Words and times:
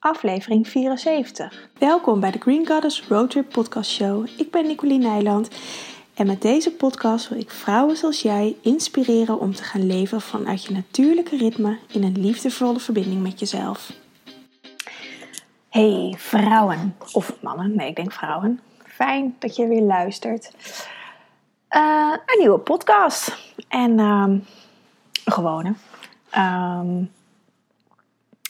aflevering 0.00 0.68
74. 0.68 1.68
Welkom 1.78 2.20
bij 2.20 2.30
de 2.30 2.38
Green 2.38 2.66
Goddess 2.66 3.06
Roadtrip 3.08 3.48
Podcast 3.48 3.90
Show. 3.90 4.26
Ik 4.36 4.50
ben 4.50 4.66
Nicoline 4.66 5.08
Nijland 5.08 5.48
en 6.14 6.26
met 6.26 6.42
deze 6.42 6.72
podcast 6.72 7.28
wil 7.28 7.38
ik 7.38 7.50
vrouwen 7.50 7.96
zoals 7.96 8.22
jij 8.22 8.56
inspireren 8.62 9.40
om 9.40 9.54
te 9.54 9.62
gaan 9.62 9.86
leven 9.86 10.20
vanuit 10.20 10.64
je 10.64 10.72
natuurlijke 10.72 11.36
ritme 11.36 11.78
in 11.88 12.02
een 12.02 12.20
liefdevolle 12.20 12.80
verbinding 12.80 13.22
met 13.22 13.40
jezelf. 13.40 13.92
Hey 15.68 16.14
vrouwen, 16.18 16.96
of 17.12 17.42
mannen, 17.42 17.74
nee 17.74 17.88
ik 17.88 17.96
denk 17.96 18.12
vrouwen. 18.12 18.60
Fijn 18.84 19.36
dat 19.38 19.56
je 19.56 19.66
weer 19.66 19.82
luistert. 19.82 20.52
Uh, 21.70 22.12
een 22.26 22.38
nieuwe 22.38 22.58
podcast. 22.58 23.54
En 23.68 23.98
uh, 23.98 24.24
een 25.24 25.32
gewone. 25.32 25.74
Um, 26.36 27.12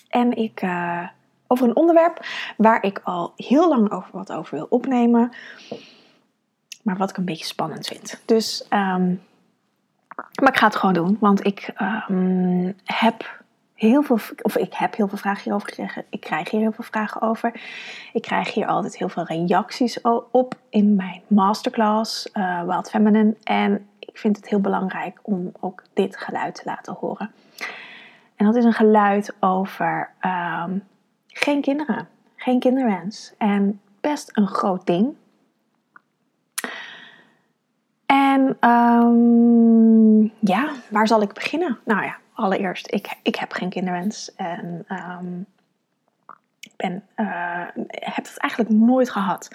en 0.08 0.36
ik, 0.36 0.62
uh, 0.62 1.08
over 1.52 1.68
een 1.68 1.76
onderwerp 1.76 2.26
waar 2.56 2.84
ik 2.84 3.00
al 3.04 3.32
heel 3.36 3.68
lang 3.68 3.90
over 3.90 4.08
wat 4.12 4.32
over 4.32 4.54
wil 4.54 4.66
opnemen. 4.70 5.32
Maar 6.82 6.96
wat 6.96 7.10
ik 7.10 7.16
een 7.16 7.24
beetje 7.24 7.44
spannend 7.44 7.86
vind. 7.86 8.22
Dus, 8.24 8.66
um, 8.70 9.22
maar 10.42 10.48
ik 10.48 10.56
ga 10.56 10.66
het 10.66 10.76
gewoon 10.76 10.94
doen. 10.94 11.16
Want 11.20 11.46
ik 11.46 11.72
um, 12.08 12.76
heb 12.84 13.42
heel 13.74 14.02
veel, 14.02 14.18
of 14.42 14.56
ik 14.56 14.74
heb 14.74 14.94
heel 14.96 15.08
veel 15.08 15.18
vragen 15.18 15.42
hierover 15.42 15.68
gekregen. 15.68 16.04
Ik 16.10 16.20
krijg 16.20 16.50
hier 16.50 16.60
heel 16.60 16.72
veel 16.72 16.84
vragen 16.84 17.22
over. 17.22 17.60
Ik 18.12 18.22
krijg 18.22 18.54
hier 18.54 18.66
altijd 18.66 18.96
heel 18.98 19.08
veel 19.08 19.24
reacties 19.24 20.00
op 20.30 20.54
in 20.68 20.94
mijn 20.94 21.22
masterclass 21.26 22.28
uh, 22.32 22.62
Wild 22.62 22.90
Feminine. 22.90 23.34
En 23.42 23.88
ik 23.98 24.18
vind 24.18 24.36
het 24.36 24.48
heel 24.48 24.60
belangrijk 24.60 25.18
om 25.22 25.52
ook 25.60 25.82
dit 25.94 26.16
geluid 26.16 26.54
te 26.54 26.62
laten 26.64 26.96
horen. 27.00 27.32
En 28.36 28.46
dat 28.46 28.56
is 28.56 28.64
een 28.64 28.72
geluid 28.72 29.34
over 29.40 30.10
um, 30.20 30.82
geen 31.40 31.60
kinderen, 31.60 32.08
geen 32.36 32.60
kinderwens. 32.60 33.34
En 33.38 33.80
best 34.00 34.30
een 34.32 34.48
groot 34.48 34.86
ding. 34.86 35.14
En 38.06 38.70
um, 38.70 40.32
ja, 40.38 40.70
waar 40.90 41.06
zal 41.06 41.22
ik 41.22 41.32
beginnen? 41.32 41.78
Nou 41.84 42.02
ja, 42.02 42.16
allereerst, 42.32 42.92
ik, 42.92 43.18
ik 43.22 43.36
heb 43.36 43.52
geen 43.52 43.68
kinderwens. 43.68 44.34
En 44.34 44.84
um, 44.88 45.46
ben, 46.76 47.02
uh, 47.16 47.66
heb 47.88 48.24
dat 48.24 48.36
eigenlijk 48.36 48.70
nooit 48.70 49.10
gehad. 49.10 49.50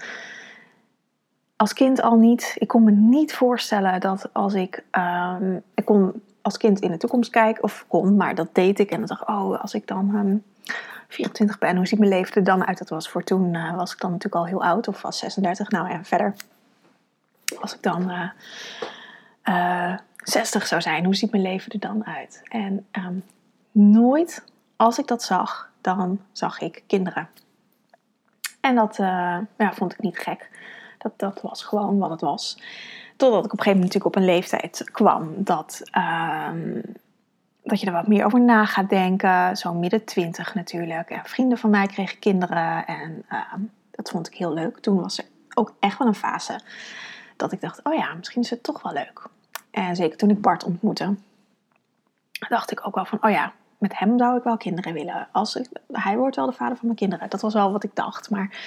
Als 1.56 1.74
kind 1.74 2.02
al 2.02 2.18
niet. 2.18 2.56
Ik 2.58 2.68
kon 2.68 2.84
me 2.84 2.92
niet 2.92 3.34
voorstellen 3.34 4.00
dat 4.00 4.34
als 4.34 4.54
ik. 4.54 4.84
Um, 4.92 5.62
ik 5.74 5.86
kon 5.86 6.22
als 6.42 6.58
kind 6.58 6.80
in 6.80 6.92
de 6.92 6.98
toekomst 6.98 7.30
kijken, 7.30 7.64
of 7.64 7.86
kon, 7.88 8.16
maar 8.16 8.36
dat 8.36 8.56
deed 8.56 8.80
ik. 8.80 8.92
En 8.92 8.98
dan 8.98 9.08
dacht 9.08 9.22
ik, 9.22 9.30
oh, 9.30 9.62
als 9.62 9.74
ik 9.74 9.88
dan 9.88 10.42
24 11.08 11.58
ben, 11.58 11.76
hoe 11.76 11.88
ziet 11.88 12.00
mijn 12.00 12.12
leven 12.12 12.36
er 12.36 12.44
dan 12.44 12.66
uit? 12.66 12.78
Dat 12.78 12.90
was 12.90 13.10
voor 13.10 13.24
toen, 13.24 13.54
uh, 13.54 13.76
was 13.76 13.94
ik 13.94 14.00
dan 14.00 14.12
natuurlijk 14.12 14.42
al 14.42 14.48
heel 14.48 14.64
oud, 14.64 14.88
of 14.88 15.02
was 15.02 15.18
36. 15.18 15.70
Nou 15.70 15.90
en 15.90 16.06
verder, 16.06 16.36
als 17.62 17.76
ik 17.76 17.82
dan 17.82 18.12
uh, 18.12 18.30
uh, 19.44 19.98
60 20.16 20.68
zou 20.68 20.82
zijn, 20.82 21.06
hoe 21.06 21.16
ziet 21.16 21.32
mijn 21.32 21.44
leven 21.44 21.72
er 21.72 21.80
dan 21.80 22.06
uit? 22.06 22.42
En 22.44 22.86
um, 22.92 23.24
nooit, 23.72 24.44
als 24.76 25.00
ik 25.00 25.08
dat 25.08 25.24
zag, 25.24 25.70
dan 25.82 26.20
zag 26.32 26.60
ik 26.60 26.84
kinderen. 26.88 27.30
En 28.62 28.76
dat 28.76 28.96
ja, 29.58 29.74
vond 29.74 29.94
ik 29.94 30.02
niet 30.02 30.18
gek. 30.18 30.50
Dat, 30.98 31.12
dat 31.18 31.42
was 31.42 31.64
gewoon 31.64 31.98
wat 31.98 32.10
het 32.10 32.22
was. 32.22 32.58
Totdat 33.18 33.46
ik 33.46 33.54
op 33.54 33.58
een 33.58 33.64
gegeven 33.64 33.80
moment 33.80 33.94
natuurlijk 33.94 34.16
op 34.16 34.16
een 34.16 34.36
leeftijd 34.36 34.90
kwam 34.92 35.34
dat, 35.38 35.82
um, 36.52 36.82
dat 37.66 37.80
je 37.80 37.86
er 37.86 37.92
wat 37.92 38.08
meer 38.08 38.26
over 38.26 38.42
na 38.42 38.66
gaat 38.66 38.90
denken. 38.90 39.58
Zo 39.58 39.74
midden 39.74 40.06
twintig 40.06 40.56
natuurlijk. 40.56 41.10
En 41.10 41.22
vrienden 41.24 41.58
van 41.58 41.70
mij 41.70 41.88
kregen 41.88 42.20
kinderen 42.20 42.86
en 42.86 43.26
uh, 43.32 43.54
dat 43.92 44.10
vond 44.10 44.28
ik 44.28 44.34
heel 44.34 44.54
leuk. 44.54 44.80
Toen 44.80 45.02
was 45.02 45.18
er 45.18 45.26
ook 45.54 45.74
echt 45.80 45.98
wel 45.98 46.08
een 46.08 46.16
fase 46.16 46.60
dat 47.36 47.52
ik 47.52 47.62
dacht, 47.62 47.84
oh 47.84 47.94
ja, 47.94 48.14
misschien 48.14 48.42
is 48.42 48.50
het 48.50 48.64
toch 48.64 48.82
wel 48.82 48.94
leuk. 48.94 49.28
En 49.72 49.96
zeker 49.96 50.18
toen 50.18 50.30
ik 50.30 50.42
Bart 50.42 50.64
ontmoette, 50.64 51.16
dacht 52.50 52.72
ik 52.72 52.88
ook 52.88 52.96
wel 52.96 53.06
van, 53.06 53.24
oh 53.24 53.32
ja, 53.32 53.54
met 53.78 53.98
hem 53.98 54.18
zou 54.18 54.38
ik 54.38 54.44
wel 54.44 54.58
kinderen 54.58 54.94
willen. 54.94 55.28
Als 55.32 55.60
hij 55.92 56.18
wordt 56.18 56.36
wel 56.36 56.46
de 56.46 56.52
vader 56.52 56.78
van 56.78 56.86
mijn 56.86 57.00
kinderen. 57.00 57.30
Dat 57.30 57.42
was 57.42 57.54
wel 57.54 57.72
wat 57.72 57.84
ik 57.84 57.96
dacht. 57.96 58.30
Maar 58.30 58.58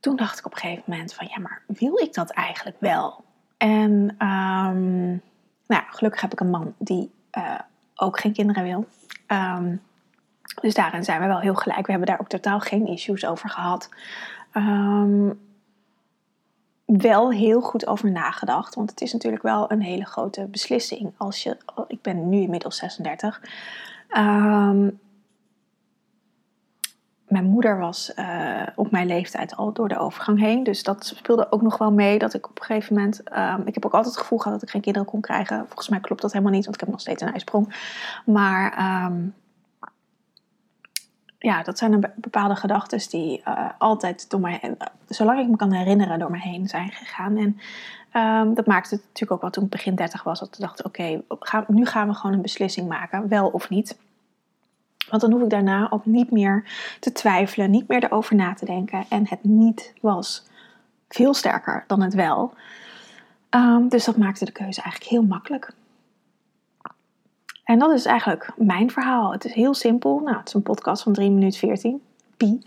toen 0.00 0.16
dacht 0.16 0.38
ik 0.38 0.46
op 0.46 0.52
een 0.52 0.58
gegeven 0.58 0.84
moment 0.86 1.14
van, 1.14 1.26
ja, 1.30 1.38
maar 1.38 1.62
wil 1.66 1.98
ik 1.98 2.14
dat 2.14 2.30
eigenlijk 2.30 2.76
wel? 2.80 3.24
En 3.56 4.16
um, 4.26 5.22
nou 5.68 5.82
ja, 5.82 5.90
gelukkig 5.90 6.20
heb 6.20 6.32
ik 6.32 6.40
een 6.40 6.50
man 6.50 6.74
die 6.78 7.10
uh, 7.38 7.58
ook 7.94 8.20
geen 8.20 8.32
kinderen 8.32 8.62
wil. 8.62 8.86
Um, 9.26 9.82
dus 10.60 10.74
daarin 10.74 11.04
zijn 11.04 11.20
we 11.20 11.26
wel 11.26 11.40
heel 11.40 11.54
gelijk. 11.54 11.84
We 11.86 11.90
hebben 11.90 12.08
daar 12.08 12.20
ook 12.20 12.28
totaal 12.28 12.60
geen 12.60 12.86
issues 12.86 13.26
over 13.26 13.48
gehad. 13.48 13.88
Um, 14.54 15.40
wel 16.84 17.32
heel 17.32 17.60
goed 17.60 17.86
over 17.86 18.10
nagedacht. 18.10 18.74
Want 18.74 18.90
het 18.90 19.00
is 19.00 19.12
natuurlijk 19.12 19.42
wel 19.42 19.72
een 19.72 19.82
hele 19.82 20.04
grote 20.04 20.46
beslissing. 20.46 21.12
Als 21.16 21.42
je, 21.42 21.56
ik 21.86 22.02
ben 22.02 22.28
nu 22.28 22.40
inmiddels 22.40 22.76
36. 22.76 23.42
Um, 24.16 25.00
mijn 27.28 27.44
moeder 27.44 27.78
was 27.78 28.12
uh, 28.16 28.62
op 28.74 28.90
mijn 28.90 29.06
leeftijd 29.06 29.56
al 29.56 29.72
door 29.72 29.88
de 29.88 29.98
overgang 29.98 30.38
heen. 30.38 30.62
Dus 30.62 30.82
dat 30.82 31.06
speelde 31.06 31.52
ook 31.52 31.62
nog 31.62 31.78
wel 31.78 31.92
mee. 31.92 32.18
Dat 32.18 32.34
ik 32.34 32.48
op 32.48 32.58
een 32.58 32.64
gegeven 32.64 32.94
moment. 32.94 33.20
Um, 33.36 33.66
ik 33.66 33.74
heb 33.74 33.86
ook 33.86 33.94
altijd 33.94 34.14
het 34.14 34.22
gevoel 34.22 34.38
gehad 34.38 34.60
dat 34.60 34.68
ik 34.68 34.74
geen 34.74 34.82
kinderen 34.82 35.08
kon 35.08 35.20
krijgen. 35.20 35.64
Volgens 35.66 35.88
mij 35.88 36.00
klopt 36.00 36.22
dat 36.22 36.32
helemaal 36.32 36.52
niet, 36.52 36.64
want 36.64 36.74
ik 36.74 36.80
heb 36.80 36.90
nog 36.90 37.00
steeds 37.00 37.22
een 37.22 37.32
ijsprong. 37.32 37.74
Maar 38.24 39.04
um, 39.06 39.34
ja, 41.38 41.62
dat 41.62 41.78
zijn 41.78 42.12
bepaalde 42.16 42.56
gedachten 42.56 43.10
die 43.10 43.42
uh, 43.48 43.68
altijd 43.78 44.30
door 44.30 44.40
mij, 44.40 44.76
zolang 45.08 45.40
ik 45.40 45.48
me 45.48 45.56
kan 45.56 45.72
herinneren, 45.72 46.18
door 46.18 46.30
me 46.30 46.38
heen 46.38 46.68
zijn 46.68 46.90
gegaan. 46.90 47.36
En 47.36 47.58
um, 48.22 48.54
dat 48.54 48.66
maakte 48.66 48.94
het 48.94 49.04
natuurlijk 49.04 49.32
ook 49.32 49.40
wel 49.40 49.50
toen 49.50 49.64
ik 49.64 49.70
begin 49.70 49.94
30 49.94 50.22
was. 50.22 50.40
Dat 50.40 50.48
ik 50.54 50.60
dacht: 50.60 50.84
oké, 50.84 51.22
nu 51.66 51.86
gaan 51.86 52.08
we 52.08 52.14
gewoon 52.14 52.36
een 52.36 52.42
beslissing 52.42 52.88
maken, 52.88 53.28
wel 53.28 53.48
of 53.48 53.68
niet. 53.68 53.98
Want 55.10 55.22
dan 55.22 55.32
hoef 55.32 55.42
ik 55.42 55.50
daarna 55.50 55.90
ook 55.90 56.06
niet 56.06 56.30
meer 56.30 56.64
te 57.00 57.12
twijfelen, 57.12 57.70
niet 57.70 57.88
meer 57.88 58.04
erover 58.04 58.36
na 58.36 58.54
te 58.54 58.64
denken. 58.64 59.04
En 59.08 59.28
het 59.28 59.44
niet 59.44 59.94
was 60.00 60.46
veel 61.08 61.34
sterker 61.34 61.84
dan 61.86 62.02
het 62.02 62.14
wel. 62.14 62.52
Um, 63.50 63.88
dus 63.88 64.04
dat 64.04 64.16
maakte 64.16 64.44
de 64.44 64.52
keuze 64.52 64.82
eigenlijk 64.82 65.10
heel 65.10 65.22
makkelijk. 65.22 65.72
En 67.64 67.78
dat 67.78 67.92
is 67.92 68.04
eigenlijk 68.04 68.52
mijn 68.56 68.90
verhaal. 68.90 69.32
Het 69.32 69.44
is 69.44 69.52
heel 69.52 69.74
simpel. 69.74 70.20
Nou, 70.24 70.36
het 70.36 70.46
is 70.46 70.54
een 70.54 70.62
podcast 70.62 71.02
van 71.02 71.12
3 71.12 71.30
minuten 71.30 71.58
14. 71.58 72.02
Pi. 72.36 72.62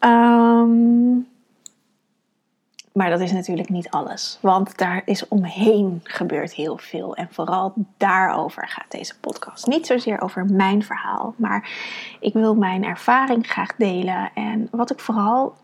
Um, 0.00 1.28
maar 2.96 3.10
dat 3.10 3.20
is 3.20 3.32
natuurlijk 3.32 3.68
niet 3.68 3.90
alles. 3.90 4.38
Want 4.40 4.78
daar 4.78 5.02
is 5.04 5.28
omheen 5.28 6.00
gebeurd 6.04 6.52
heel 6.52 6.78
veel. 6.78 7.16
En 7.16 7.28
vooral 7.30 7.72
daarover 7.96 8.68
gaat 8.68 8.90
deze 8.90 9.18
podcast. 9.20 9.66
Niet 9.66 9.86
zozeer 9.86 10.20
over 10.20 10.44
mijn 10.44 10.82
verhaal. 10.82 11.34
Maar 11.36 11.70
ik 12.20 12.32
wil 12.32 12.54
mijn 12.54 12.84
ervaring 12.84 13.46
graag 13.46 13.74
delen. 13.76 14.30
En 14.34 14.68
wat 14.70 14.90
ik 14.90 15.00
vooral 15.00 15.54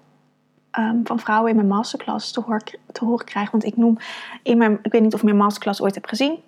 um, 0.79 1.01
van 1.05 1.19
vrouwen 1.19 1.51
in 1.51 1.57
mijn 1.57 1.69
masterclass 1.69 2.33
te, 2.33 2.63
te 2.93 3.05
horen 3.05 3.25
krijg. 3.25 3.51
Want 3.51 3.65
ik 3.65 3.77
noem 3.77 3.97
in 4.43 4.59
mijn. 4.59 4.79
Ik 4.83 4.93
weet 4.93 5.03
niet 5.03 5.15
of 5.15 5.21
je 5.21 5.27
mijn 5.27 5.39
masterclass 5.39 5.83
ooit 5.83 5.95
hebt 5.95 6.09
gezien. 6.09 6.39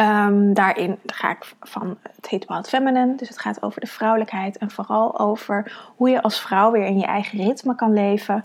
Um, 0.00 0.54
daarin 0.54 0.98
ga 1.06 1.30
ik 1.30 1.54
van, 1.60 1.98
het 2.16 2.28
heet 2.28 2.44
Wild 2.46 2.68
Feminine, 2.68 3.14
dus 3.16 3.28
het 3.28 3.38
gaat 3.38 3.62
over 3.62 3.80
de 3.80 3.86
vrouwelijkheid 3.86 4.58
en 4.58 4.70
vooral 4.70 5.18
over 5.18 5.90
hoe 5.96 6.10
je 6.10 6.22
als 6.22 6.40
vrouw 6.40 6.70
weer 6.70 6.86
in 6.86 6.98
je 6.98 7.06
eigen 7.06 7.38
ritme 7.38 7.74
kan 7.74 7.92
leven 7.92 8.42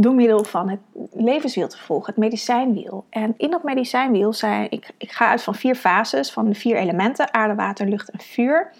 door 0.00 0.14
middel 0.14 0.44
van 0.44 0.68
het 0.68 0.80
levenswiel 1.12 1.68
te 1.68 1.78
volgen, 1.78 2.06
het 2.06 2.16
medicijnwiel. 2.16 3.06
En 3.10 3.34
in 3.36 3.50
dat 3.50 3.62
medicijnwiel 3.62 4.32
zijn, 4.32 4.70
ik, 4.70 4.90
ik 4.98 5.12
ga 5.12 5.28
uit 5.28 5.42
van 5.42 5.54
vier 5.54 5.74
fases, 5.74 6.32
van 6.32 6.48
de 6.48 6.54
vier 6.54 6.76
elementen, 6.76 7.34
aarde, 7.34 7.54
water, 7.54 7.88
lucht 7.88 8.10
en 8.10 8.20
vuur. 8.20 8.72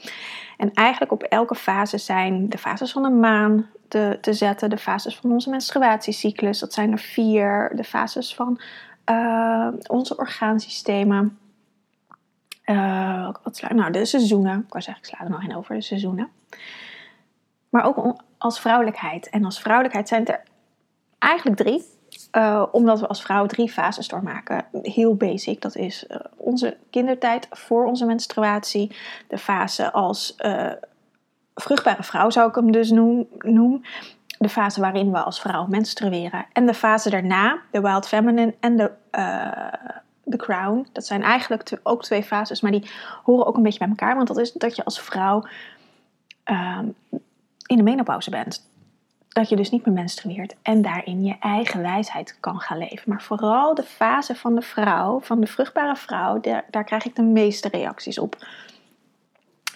En 0.56 0.72
eigenlijk 0.72 1.12
op 1.12 1.22
elke 1.22 1.54
fase 1.54 1.98
zijn 1.98 2.48
de 2.48 2.58
fases 2.58 2.92
van 2.92 3.02
de 3.02 3.10
maan 3.10 3.66
te, 3.88 4.18
te 4.20 4.32
zetten, 4.32 4.70
de 4.70 4.78
fases 4.78 5.16
van 5.16 5.32
onze 5.32 5.50
menstruatiecyclus, 5.50 6.58
dat 6.58 6.72
zijn 6.72 6.92
er 6.92 6.98
vier, 6.98 7.72
de 7.74 7.84
fases 7.84 8.34
van 8.34 8.60
uh, 9.10 9.68
onze 9.86 10.16
orgaansystemen. 10.16 11.38
Uh, 12.64 13.28
wat 13.42 13.56
sla, 13.56 13.72
nou, 13.72 13.92
de 13.92 14.04
seizoenen. 14.04 14.58
Ik 14.58 14.72
wou 14.72 14.82
zeggen, 14.82 15.02
ik 15.02 15.08
sla 15.08 15.24
er 15.24 15.30
nog 15.30 15.42
in 15.42 15.56
over, 15.56 15.74
de 15.74 15.80
seizoenen. 15.80 16.28
Maar 17.68 17.84
ook 17.84 18.16
als 18.38 18.60
vrouwelijkheid. 18.60 19.28
En 19.28 19.44
als 19.44 19.60
vrouwelijkheid 19.60 20.08
zijn 20.08 20.26
er 20.26 20.42
eigenlijk 21.20 21.60
drie. 21.60 21.84
Uh, 22.36 22.66
omdat 22.72 23.00
we 23.00 23.06
als 23.06 23.22
vrouw 23.22 23.46
drie 23.46 23.70
fases 23.70 24.08
doormaken. 24.08 24.64
Heel 24.82 25.14
basic. 25.14 25.60
Dat 25.62 25.76
is 25.76 26.04
uh, 26.08 26.16
onze 26.36 26.76
kindertijd 26.90 27.46
voor 27.50 27.84
onze 27.86 28.04
menstruatie. 28.04 28.96
De 29.28 29.38
fase 29.38 29.92
als 29.92 30.34
uh, 30.38 30.72
vruchtbare 31.54 32.02
vrouw 32.02 32.30
zou 32.30 32.48
ik 32.48 32.54
hem 32.54 32.72
dus 32.72 32.90
noem, 32.90 33.26
noem. 33.38 33.82
De 34.38 34.48
fase 34.48 34.80
waarin 34.80 35.12
we 35.12 35.22
als 35.22 35.40
vrouw 35.40 35.66
menstrueren. 35.66 36.46
En 36.52 36.66
de 36.66 36.74
fase 36.74 37.10
daarna, 37.10 37.58
de 37.70 37.80
wild 37.80 38.08
feminine 38.08 38.54
en 38.60 38.76
de, 38.76 38.90
de 40.24 40.36
crown. 40.36 40.86
Dat 40.92 41.06
zijn 41.06 41.22
eigenlijk 41.22 41.78
ook 41.82 42.02
twee 42.02 42.22
fases, 42.22 42.60
maar 42.60 42.70
die 42.70 42.90
horen 43.24 43.46
ook 43.46 43.56
een 43.56 43.62
beetje 43.62 43.78
bij 43.78 43.88
elkaar. 43.88 44.16
Want 44.16 44.28
dat 44.28 44.38
is 44.38 44.52
dat 44.52 44.76
je 44.76 44.84
als 44.84 45.00
vrouw 45.00 45.44
ehm, 46.44 46.86
in 47.66 47.76
de 47.76 47.82
menopauze 47.82 48.30
bent. 48.30 48.69
Dat 49.32 49.48
je 49.48 49.56
dus 49.56 49.70
niet 49.70 49.86
meer 49.86 49.94
menstrueert 49.94 50.56
en 50.62 50.82
daarin 50.82 51.24
je 51.24 51.36
eigen 51.40 51.82
wijsheid 51.82 52.36
kan 52.40 52.60
gaan 52.60 52.78
leven. 52.78 53.02
Maar 53.06 53.22
vooral 53.22 53.74
de 53.74 53.82
fase 53.82 54.34
van 54.34 54.54
de 54.54 54.62
vrouw, 54.62 55.20
van 55.20 55.40
de 55.40 55.46
vruchtbare 55.46 55.96
vrouw, 55.96 56.40
daar, 56.40 56.64
daar 56.70 56.84
krijg 56.84 57.04
ik 57.04 57.16
de 57.16 57.22
meeste 57.22 57.68
reacties 57.68 58.18
op. 58.18 58.46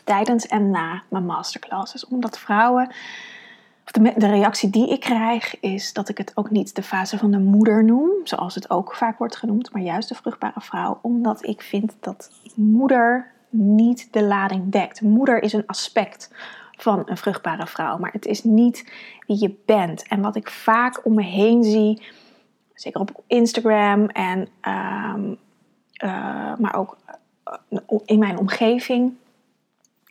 Tijdens 0.05 0.47
en 0.47 0.71
na 0.71 1.03
mijn 1.09 1.27
masterclasses. 1.27 2.07
Omdat 2.07 2.39
vrouwen 2.39 2.95
de, 3.85 4.13
de, 4.17 4.27
reactie 4.27 4.71
die 4.71 4.89
ik 4.89 5.01
krijg 5.01 5.61
is 5.61 5.93
dat 5.93 6.09
ik 6.09 6.19
het 6.19 6.33
ook 6.35 6.51
niet 6.51 6.75
de 6.75 6.83
fase 6.83 7.19
van 7.19 7.31
de 7.31 7.39
moeder 7.39 7.85
noem, 7.85 8.11
zoals 8.25 8.55
het 8.55 8.71
ook 8.71 8.95
vaak 8.95 9.19
wordt 9.19 9.37
genoemd, 9.37 9.73
maar 9.73 9.83
juist 9.83 10.09
de 10.09 10.15
vruchtbare 10.15 10.61
vrouw, 10.61 10.99
omdat 11.03 11.47
ik 11.47 11.63
vind 11.63 11.97
dat 12.01 12.31
moeder 12.55 13.33
niet 13.51 14.13
de 14.13 14.23
lading 14.23 14.73
dekt. 14.73 15.01
Moeder 15.01 15.43
is 15.43 15.53
een 15.53 15.67
aspect 15.67 16.31
van 16.77 17.03
een 17.07 17.17
vruchtbare 17.17 17.67
vrouw, 17.67 17.99
maar 17.99 18.13
het 18.13 18.27
is 18.27 18.45
niet 18.45 18.93
wie 19.27 19.41
je 19.41 19.55
bent. 19.67 20.09
En 20.09 20.21
wat 20.21 20.37
ik 20.37 20.51
vaak 20.51 21.05
om 21.05 21.15
me 21.15 21.23
heen 21.23 21.65
zie, 21.65 22.03
zeker 22.75 23.01
op 23.01 23.23
Instagram 23.27 24.07
en 24.07 24.49
ehm, 24.61 25.35
eh, 25.93 26.57
maar 26.59 26.75
ook 26.75 26.97
eh, 27.45 27.89
in 28.05 28.19
mijn 28.19 28.39
omgeving, 28.39 29.15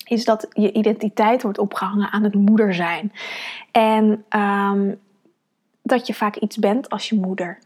is 0.05 0.25
dat 0.25 0.47
je 0.49 0.71
identiteit 0.71 1.41
wordt 1.41 1.57
opgehangen 1.57 2.11
aan 2.11 2.23
het 2.23 2.33
moeder 2.33 2.73
zijn. 2.73 3.11
En 3.71 4.25
ehm, 4.29 4.93
dat 5.81 6.07
je 6.07 6.13
vaak 6.13 6.35
iets 6.35 6.57
bent 6.57 6.89
als 6.89 7.09
je 7.09 7.15
moeder 7.15 7.59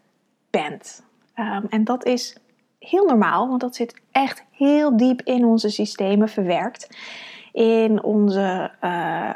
bent. 0.49 1.03
Ehm, 1.33 1.65
en 1.69 1.83
dat 1.83 2.05
is 2.05 2.37
heel 2.79 3.05
normaal, 3.05 3.47
want 3.47 3.61
dat 3.61 3.75
zit 3.75 4.01
echt 4.11 4.43
heel 4.51 4.97
diep 4.97 5.21
in 5.21 5.45
onze 5.45 5.69
systemen 5.69 6.29
verwerkt. 6.29 6.87
In 7.57 8.03
onze 8.03 8.71
uh, 8.81 9.29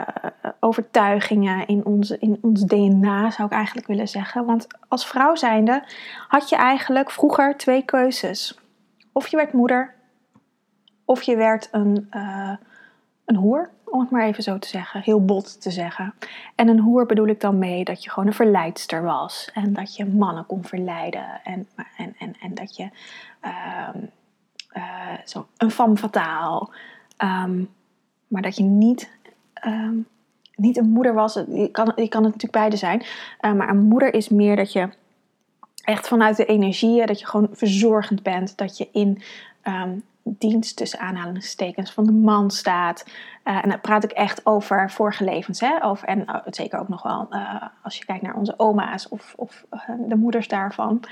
overtuigingen, 0.60 1.68
in, 1.68 1.86
onze, 1.86 2.18
in 2.20 2.38
ons 2.42 2.62
DNA 2.62 3.32
zou 3.32 3.48
ik 3.48 3.54
eigenlijk 3.54 3.88
willen 3.88 4.08
zeggen. 4.08 4.46
Want 4.46 4.68
als 4.88 5.08
vrouw 5.08 5.36
zijnde 5.36 5.84
had 6.28 6.50
je 6.50 6.56
eigenlijk 6.56 7.12
vroeger 7.12 7.58
twee 7.58 7.82
keuzes. 7.86 8.60
Of 9.12 9.28
je 9.28 9.38
werd 9.38 9.54
moeder, 9.54 9.96
of 11.06 11.22
je 11.22 11.36
werd 11.36 11.70
een, 11.72 12.08
uh, 12.12 12.54
een 13.26 13.36
hoer, 13.36 13.70
om 13.86 14.00
het 14.00 14.10
maar 14.10 14.26
even 14.26 14.44
zo 14.44 14.60
te 14.60 14.68
zeggen, 14.68 15.02
heel 15.02 15.26
bot 15.26 15.62
te 15.62 15.72
zeggen. 15.72 16.14
En 16.56 16.68
een 16.68 16.80
hoer 16.80 17.06
bedoel 17.06 17.28
ik 17.28 17.42
dan 17.42 17.58
mee 17.58 17.84
dat 17.84 18.04
je 18.04 18.10
gewoon 18.10 18.28
een 18.28 18.34
verleidster 18.34 19.04
was 19.04 19.50
en 19.54 19.74
dat 19.74 19.96
je 19.96 20.06
mannen 20.06 20.46
kon 20.46 20.64
verleiden 20.64 21.42
en, 21.44 21.68
en, 21.98 22.36
en, 22.42 22.54
dat 22.54 22.76
je 22.76 22.90
um, 23.94 24.10
uh, 24.74 25.18
zo 25.26 25.48
een 25.58 25.72
femme 25.72 25.98
fatale, 25.98 26.70
um, 27.18 27.70
maar 28.32 28.42
dat 28.42 28.56
je 28.56 28.64
niet, 28.64 29.12
um, 29.66 30.08
niet 30.56 30.78
een 30.78 30.90
moeder 30.90 31.14
was. 31.14 31.34
Je 31.34 31.70
kan, 31.72 31.92
je 31.96 32.08
kan 32.08 32.24
het 32.24 32.34
natuurlijk 32.34 32.52
beide 32.52 32.76
zijn, 32.76 33.04
uh, 33.42 33.54
maar 33.54 33.70
een 33.70 33.84
moeder 33.84 34.14
is 34.14 34.30
meer 34.30 34.56
dat 34.56 34.72
je 34.72 34.90
echt 35.84 36.08
vanuit 36.08 36.38
de 36.38 36.46
energieën, 36.46 37.06
dat 37.06 37.20
je 37.20 37.26
gewoon 37.26 37.50
verzorgend 37.52 38.24
bent, 38.24 38.58
dat 38.58 38.78
je 38.78 38.88
in 38.92 39.22
dienst 40.24 40.76
tussen 40.76 41.00
aanhalingstekens 41.00 41.92
van 41.92 42.06
de 42.06 42.12
man 42.12 42.52
staat. 42.52 43.06
Uh, 43.44 43.64
en 43.64 43.70
dan 43.70 43.82
praat 43.82 44.04
ik 44.04 44.12
echt 44.12 44.46
over 44.46 44.92
vorige 44.92 45.24
levens. 45.24 45.60
Hè? 45.60 45.84
Over, 45.84 46.08
en 46.08 46.20
uh, 46.20 46.36
zeker 46.46 46.80
ook 46.80 46.88
nog 46.88 47.04
wel 47.04 47.28
uh, 47.32 47.64
als 47.84 47.98
je 47.98 48.06
kijkt 48.06 48.22
naar 48.22 48.36
onze 48.36 48.54
oma's 48.58 49.08
of, 49.10 49.34
of 49.38 49.66
de 50.08 50.16
moeders 50.16 50.48
daarvan. 50.48 51.04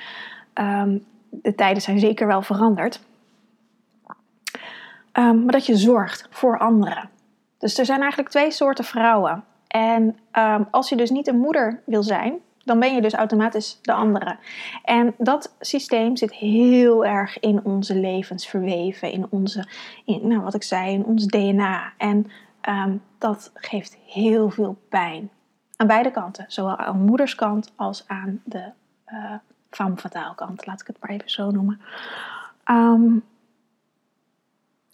Um, 0.53 1.05
de 1.29 1.55
tijden 1.55 1.81
zijn 1.81 1.99
zeker 1.99 2.27
wel 2.27 2.41
veranderd. 2.41 3.01
Um, 5.19 5.43
maar 5.43 5.53
dat 5.53 5.65
je 5.65 5.75
zorgt 5.75 6.27
voor 6.29 6.59
anderen. 6.59 7.09
Dus 7.57 7.77
er 7.77 7.85
zijn 7.85 7.99
eigenlijk 7.99 8.29
twee 8.29 8.51
soorten 8.51 8.85
vrouwen. 8.85 9.43
En 9.67 10.17
um, 10.33 10.67
als 10.71 10.89
je 10.89 10.95
dus 10.95 11.09
niet 11.09 11.27
een 11.27 11.39
moeder 11.39 11.81
wil 11.85 12.03
zijn, 12.03 12.39
dan 12.57 12.79
ben 12.79 12.95
je 12.95 13.01
dus 13.01 13.13
automatisch 13.13 13.79
de 13.81 13.93
andere. 13.93 14.37
En 14.83 15.13
dat 15.17 15.55
systeem 15.59 16.17
zit 16.17 16.33
heel 16.33 17.05
erg 17.05 17.39
in 17.39 17.65
onze 17.65 17.95
levens 17.95 18.47
verweven, 18.47 19.11
in 19.11 19.27
onze, 19.29 19.67
in, 20.05 20.27
nou, 20.27 20.41
wat 20.41 20.53
ik 20.53 20.63
zei, 20.63 20.93
in 20.93 21.05
ons 21.05 21.25
DNA. 21.25 21.93
En 21.97 22.31
um, 22.69 23.01
dat 23.17 23.51
geeft 23.53 23.97
heel 24.05 24.49
veel 24.49 24.77
pijn. 24.89 25.29
Aan 25.75 25.87
beide 25.87 26.11
kanten, 26.11 26.45
zowel 26.47 26.77
aan 26.77 27.05
moederskant 27.05 27.71
als 27.75 28.03
aan 28.07 28.41
de 28.43 28.71
uh, 29.07 29.33
femme 29.69 29.97
fatale 29.97 30.35
kant, 30.35 30.65
laat 30.65 30.81
ik 30.81 30.87
het 30.87 30.97
maar 30.99 31.09
even 31.09 31.29
zo 31.29 31.51
noemen. 31.51 31.81
Um, 32.65 33.23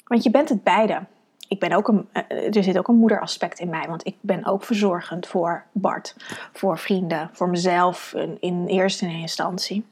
want 0.05 0.23
je 0.23 0.31
bent 0.31 0.49
het 0.49 0.63
beide 0.63 1.01
ik 1.47 1.59
ben 1.59 1.71
ook 1.71 1.87
een, 1.87 2.07
eh, 2.11 2.55
er 2.55 2.63
zit 2.63 2.77
ook 2.77 2.87
een 2.87 2.95
moederaspect 2.95 3.59
in 3.59 3.69
mij, 3.69 3.87
want 3.87 4.07
ik 4.07 4.15
ben 4.21 4.45
ook 4.45 4.63
verzorgend 4.63 5.27
voor 5.27 5.63
Bart, 5.71 6.15
voor 6.53 6.77
vrienden, 6.77 7.29
voor 7.33 7.49
mezelf 7.49 8.13
in, 8.39 8.67
eerste 8.67 9.07
instantie. 9.07 9.85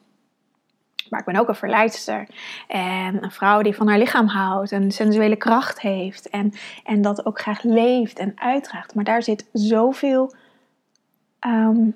Maar 1.10 1.20
ik 1.20 1.26
ben 1.26 1.36
ook 1.36 1.48
een 1.48 1.56
verleidster 1.56 2.28
en 2.68 3.24
een 3.24 3.32
vrouw 3.32 3.62
die 3.62 3.76
van 3.76 3.88
haar 3.88 3.98
lichaam 3.98 4.28
houdt 4.28 4.72
en 4.72 4.92
sensuele 4.92 5.36
kracht 5.36 5.82
heeft 5.82 6.30
en, 6.30 6.54
en 6.84 7.02
dat 7.02 7.26
ook 7.26 7.40
graag 7.40 7.64
leeft 7.64 8.20
en 8.20 8.32
uitdraagt. 8.36 8.96
Maar 8.96 9.04
daar 9.04 9.24
zit 9.24 9.46
zoveel 9.54 10.34
um, 11.48 11.96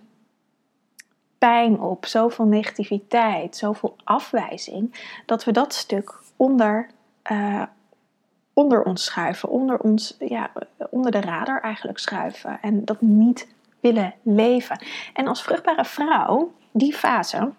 pijn 1.38 1.80
op, 1.80 2.06
zoveel 2.06 2.46
negativiteit, 2.46 3.58
zoveel 3.58 3.96
afwijzing, 4.04 5.12
dat 5.26 5.44
we 5.44 5.52
dat 5.52 5.74
stuk 5.74 6.20
onder, 6.36 6.90
uh, 7.32 7.64
onder 8.58 8.84
ons 8.84 9.04
schuiven, 9.04 9.50
onder, 9.50 9.80
ons, 9.80 10.16
ja, 10.20 10.52
onder 10.90 11.12
de 11.12 11.22
radar 11.22 11.62
eigenlijk 11.62 11.98
schuiven 11.98 12.62
en 12.62 12.86
dat 12.86 13.02
niet 13.02 13.48
willen 13.80 14.14
leven. 14.22 14.86
En 15.14 15.28
als 15.28 15.44
vruchtbare 15.44 15.86
vrouw, 15.86 16.52
die 16.72 16.94
fase, 16.94 17.52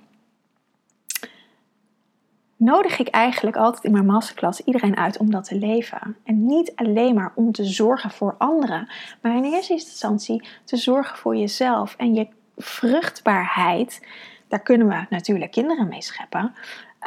nodig 2.57 2.99
ik 2.99 3.09
eigenlijk 3.09 3.57
altijd 3.57 3.85
in 3.85 3.93
mijn 3.93 4.07
masterclass 4.07 4.61
iedereen 4.61 4.97
uit 4.97 5.19
om 5.19 5.31
dat 5.31 5.45
te 5.45 5.59
leven. 5.59 6.17
En 6.25 6.47
niet 6.47 6.73
alleen 6.75 7.15
maar 7.15 7.33
om 7.35 7.53
te 7.53 7.65
zorgen 7.65 8.11
voor 8.11 8.35
anderen, 8.39 8.89
maar 9.23 9.37
in 9.37 9.45
eerste 9.45 9.73
instantie 9.73 10.49
te 10.65 10.77
zorgen 10.77 11.17
voor 11.17 11.37
jezelf 11.37 11.95
en 11.97 12.15
je 12.15 12.29
vruchtbaarheid. 12.57 14.07
Daar 14.49 14.63
kunnen 14.63 14.89
we 14.89 15.07
natuurlijk 15.11 15.51
kinderen 15.51 15.89
mee 15.89 16.03
scheppen. 16.03 16.55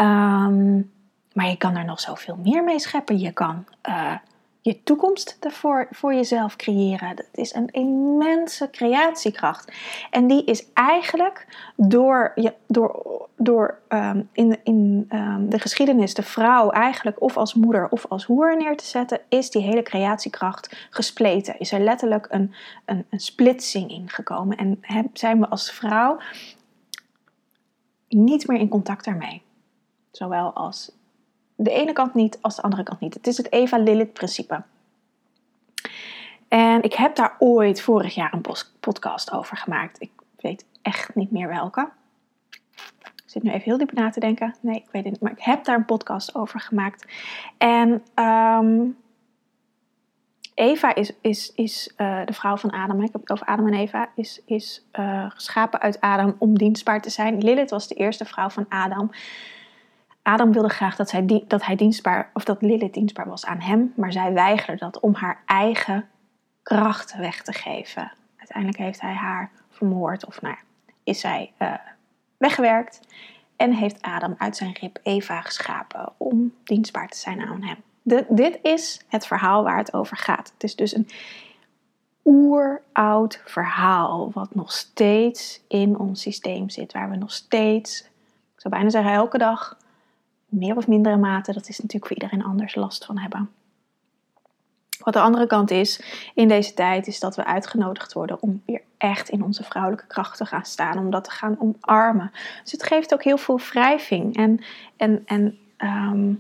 Um, 0.02 0.92
maar 1.34 1.48
je 1.48 1.58
kan 1.58 1.76
er 1.76 1.86
nog 1.86 2.00
zoveel 2.00 2.36
meer 2.36 2.64
mee 2.64 2.80
scheppen. 2.80 3.20
Je 3.20 3.32
kan 3.32 3.66
uh, 3.90 4.16
je 4.62 4.84
toekomst 4.84 5.38
ervoor 5.40 5.88
voor 5.92 6.14
jezelf 6.14 6.56
creëren. 6.56 7.16
Dat 7.16 7.30
is 7.32 7.54
een 7.54 7.68
immense 7.68 8.70
creatiekracht. 8.70 9.72
En 10.10 10.28
die 10.28 10.44
is 10.44 10.74
eigenlijk 10.74 11.48
door, 11.76 12.32
ja, 12.36 12.54
door, 12.68 13.28
door 13.38 13.80
um, 13.90 14.30
in, 14.32 14.60
in 14.64 15.08
um, 15.14 15.50
de 15.50 15.60
geschiedenis 15.60 16.14
de 16.14 16.24
vrouw 16.24 16.70
eigenlijk 16.70 17.22
of 17.22 17.38
als 17.38 17.54
moeder 17.54 17.90
of 17.90 18.06
als 18.06 18.26
hoer 18.26 18.58
neer 18.58 18.78
te 18.78 18.86
zetten, 18.86 19.22
is 19.30 19.50
die 19.50 19.62
hele 19.62 19.84
creatiekracht 19.84 20.88
gespleten. 20.90 21.60
Is 21.60 21.72
er 21.72 21.80
letterlijk 21.80 22.28
een, 22.30 22.54
een, 22.86 23.06
een 23.10 23.20
splitsing 23.20 23.90
ingekomen. 23.90 24.58
En 24.58 24.80
zijn 25.14 25.40
we 25.40 25.48
als 25.48 25.72
vrouw 25.72 26.20
niet 28.08 28.48
meer 28.48 28.60
in 28.60 28.70
contact 28.70 29.06
daarmee. 29.06 29.42
Zowel 30.12 30.54
als 30.54 30.92
de 31.64 31.72
ene 31.72 31.94
kant 31.94 32.14
niet 32.14 32.38
als 32.42 32.56
de 32.56 32.62
andere 32.62 32.84
kant 32.84 33.00
niet. 33.00 33.14
Het 33.14 33.28
is 33.28 33.38
het 33.38 33.52
Eva-Lilith-principe. 33.52 34.64
En 36.48 36.82
ik 36.84 36.94
heb 36.94 37.16
daar 37.16 37.36
ooit 37.40 37.82
vorig 37.82 38.16
jaar 38.16 38.34
een 38.34 38.56
podcast 38.80 39.32
over 39.32 39.58
gemaakt. 39.58 40.02
Ik 40.02 40.12
weet 40.38 40.66
echt 40.82 41.16
niet 41.16 41.32
meer 41.32 41.48
welke. 41.48 41.90
Ik 43.06 43.38
zit 43.38 43.44
nu 43.44 43.50
even 43.50 43.64
heel 43.64 43.78
diep 43.78 43.92
na 43.92 44.10
te 44.10 44.20
denken. 44.20 44.56
Nee, 44.62 44.76
ik 44.76 44.90
weet 44.92 45.04
het 45.04 45.12
niet. 45.12 45.22
Maar 45.22 45.32
ik 45.32 45.42
heb 45.42 45.64
daar 45.64 45.76
een 45.76 45.86
podcast 45.86 46.36
over 46.36 46.60
gemaakt. 46.60 47.06
En 47.58 48.04
um, 48.26 48.98
Eva 50.54 50.96
is, 50.96 51.12
is, 51.22 51.52
is 51.56 51.94
uh, 51.98 52.26
de 52.26 52.34
vrouw 52.34 52.58
van 52.58 52.72
Adam. 52.72 53.04
Ik 53.04 53.12
heb 53.12 53.22
het 53.22 53.32
over 53.32 53.46
Adam 53.46 53.68
en 53.68 53.74
Eva. 53.74 54.10
Is, 54.16 54.42
is 54.46 54.86
uh, 55.00 55.26
geschapen 55.30 55.80
uit 55.80 56.02
Adam 56.02 56.36
om 56.38 56.58
dienstbaar 56.58 57.02
te 57.02 57.10
zijn. 57.10 57.44
Lilith 57.44 57.70
was 57.70 57.88
de 57.88 57.96
eerste 57.96 58.26
vrouw 58.26 58.50
van 58.50 58.66
Adam. 58.70 59.12
Adam 60.22 60.52
wilde 60.52 60.70
graag 60.70 60.96
dat, 60.96 61.10
zij, 61.10 61.44
dat 61.48 61.66
hij 61.66 61.76
dienstbaar, 61.76 62.30
of 62.34 62.44
dat 62.44 62.62
Lilith 62.62 62.94
dienstbaar 62.94 63.28
was 63.28 63.46
aan 63.46 63.60
hem, 63.60 63.94
maar 63.96 64.12
zij 64.12 64.34
weigerde 64.34 64.80
dat 64.80 65.00
om 65.00 65.14
haar 65.14 65.44
eigen 65.46 66.10
kracht 66.64 67.18
weg 67.18 67.42
te 67.44 67.54
geven. 67.54 68.12
Uiteindelijk 68.38 68.78
heeft 68.78 69.02
hij 69.02 69.14
haar 69.14 69.52
vermoord, 69.70 70.26
of 70.26 70.42
nou, 70.42 70.56
is 71.04 71.20
zij 71.20 71.54
uh, 71.60 71.74
weggewerkt 72.38 73.00
en 73.56 73.74
heeft 73.74 74.02
Adam 74.02 74.36
uit 74.38 74.56
zijn 74.58 74.78
rib 74.80 75.00
Eva 75.04 75.42
geschapen 75.42 76.14
om 76.18 76.54
dienstbaar 76.64 77.08
te 77.08 77.18
zijn 77.18 77.42
aan 77.42 77.64
hem. 77.64 77.78
Dit 78.30 78.60
is 78.62 79.06
het 79.08 79.28
verhaal 79.28 79.64
waar 79.64 79.78
het 79.78 79.94
over 79.94 80.18
gaat. 80.18 80.52
Het 80.54 80.64
is 80.64 80.76
dus 80.76 80.96
een 80.96 81.10
oeroud 82.26 83.42
verhaal 83.46 84.32
wat 84.32 84.56
nog 84.56 84.72
steeds 84.72 85.62
in 85.68 86.00
ons 86.00 86.22
systeem 86.22 86.70
zit, 86.70 86.94
waar 86.94 87.10
we 87.10 87.16
nog 87.16 87.32
steeds, 87.32 88.02
ik 88.56 88.62
zou 88.62 88.74
bijna 88.74 88.90
zeggen 88.90 89.12
elke 89.12 89.38
dag, 89.38 89.78
meer 90.52 90.76
of 90.76 90.88
mindere 90.88 91.18
mate, 91.18 91.54
dat 91.54 91.70
is 91.70 91.80
natuurlijk 91.80 92.08
voor 92.08 92.22
iedereen 92.22 92.46
anders 92.46 92.76
last 92.76 93.06
van 93.06 93.18
hebben. 93.18 93.50
Wat 95.04 95.14
de 95.14 95.20
andere 95.20 95.48
kant 95.48 95.72
is 95.72 96.02
in 96.36 96.48
deze 96.48 96.74
tijd, 96.74 97.08
is 97.08 97.20
dat 97.20 97.36
we 97.36 97.46
uitgenodigd 97.46 98.14
worden 98.14 98.42
om 98.42 98.62
weer 98.66 98.82
echt 98.98 99.30
in 99.30 99.44
onze 99.44 99.64
vrouwelijke 99.64 100.08
kracht 100.08 100.38
te 100.38 100.46
gaan 100.46 100.66
staan, 100.66 100.98
om 100.98 101.10
dat 101.10 101.24
te 101.24 101.32
gaan 101.32 101.58
omarmen. 101.60 102.32
Dus 102.64 102.72
het 102.72 102.84
geeft 102.84 103.14
ook 103.14 103.24
heel 103.24 103.38
veel 103.38 103.60
wrijving 103.60 104.36
en, 104.36 104.60
en, 104.98 105.22
en 105.26 105.58
ehm, 105.78 106.34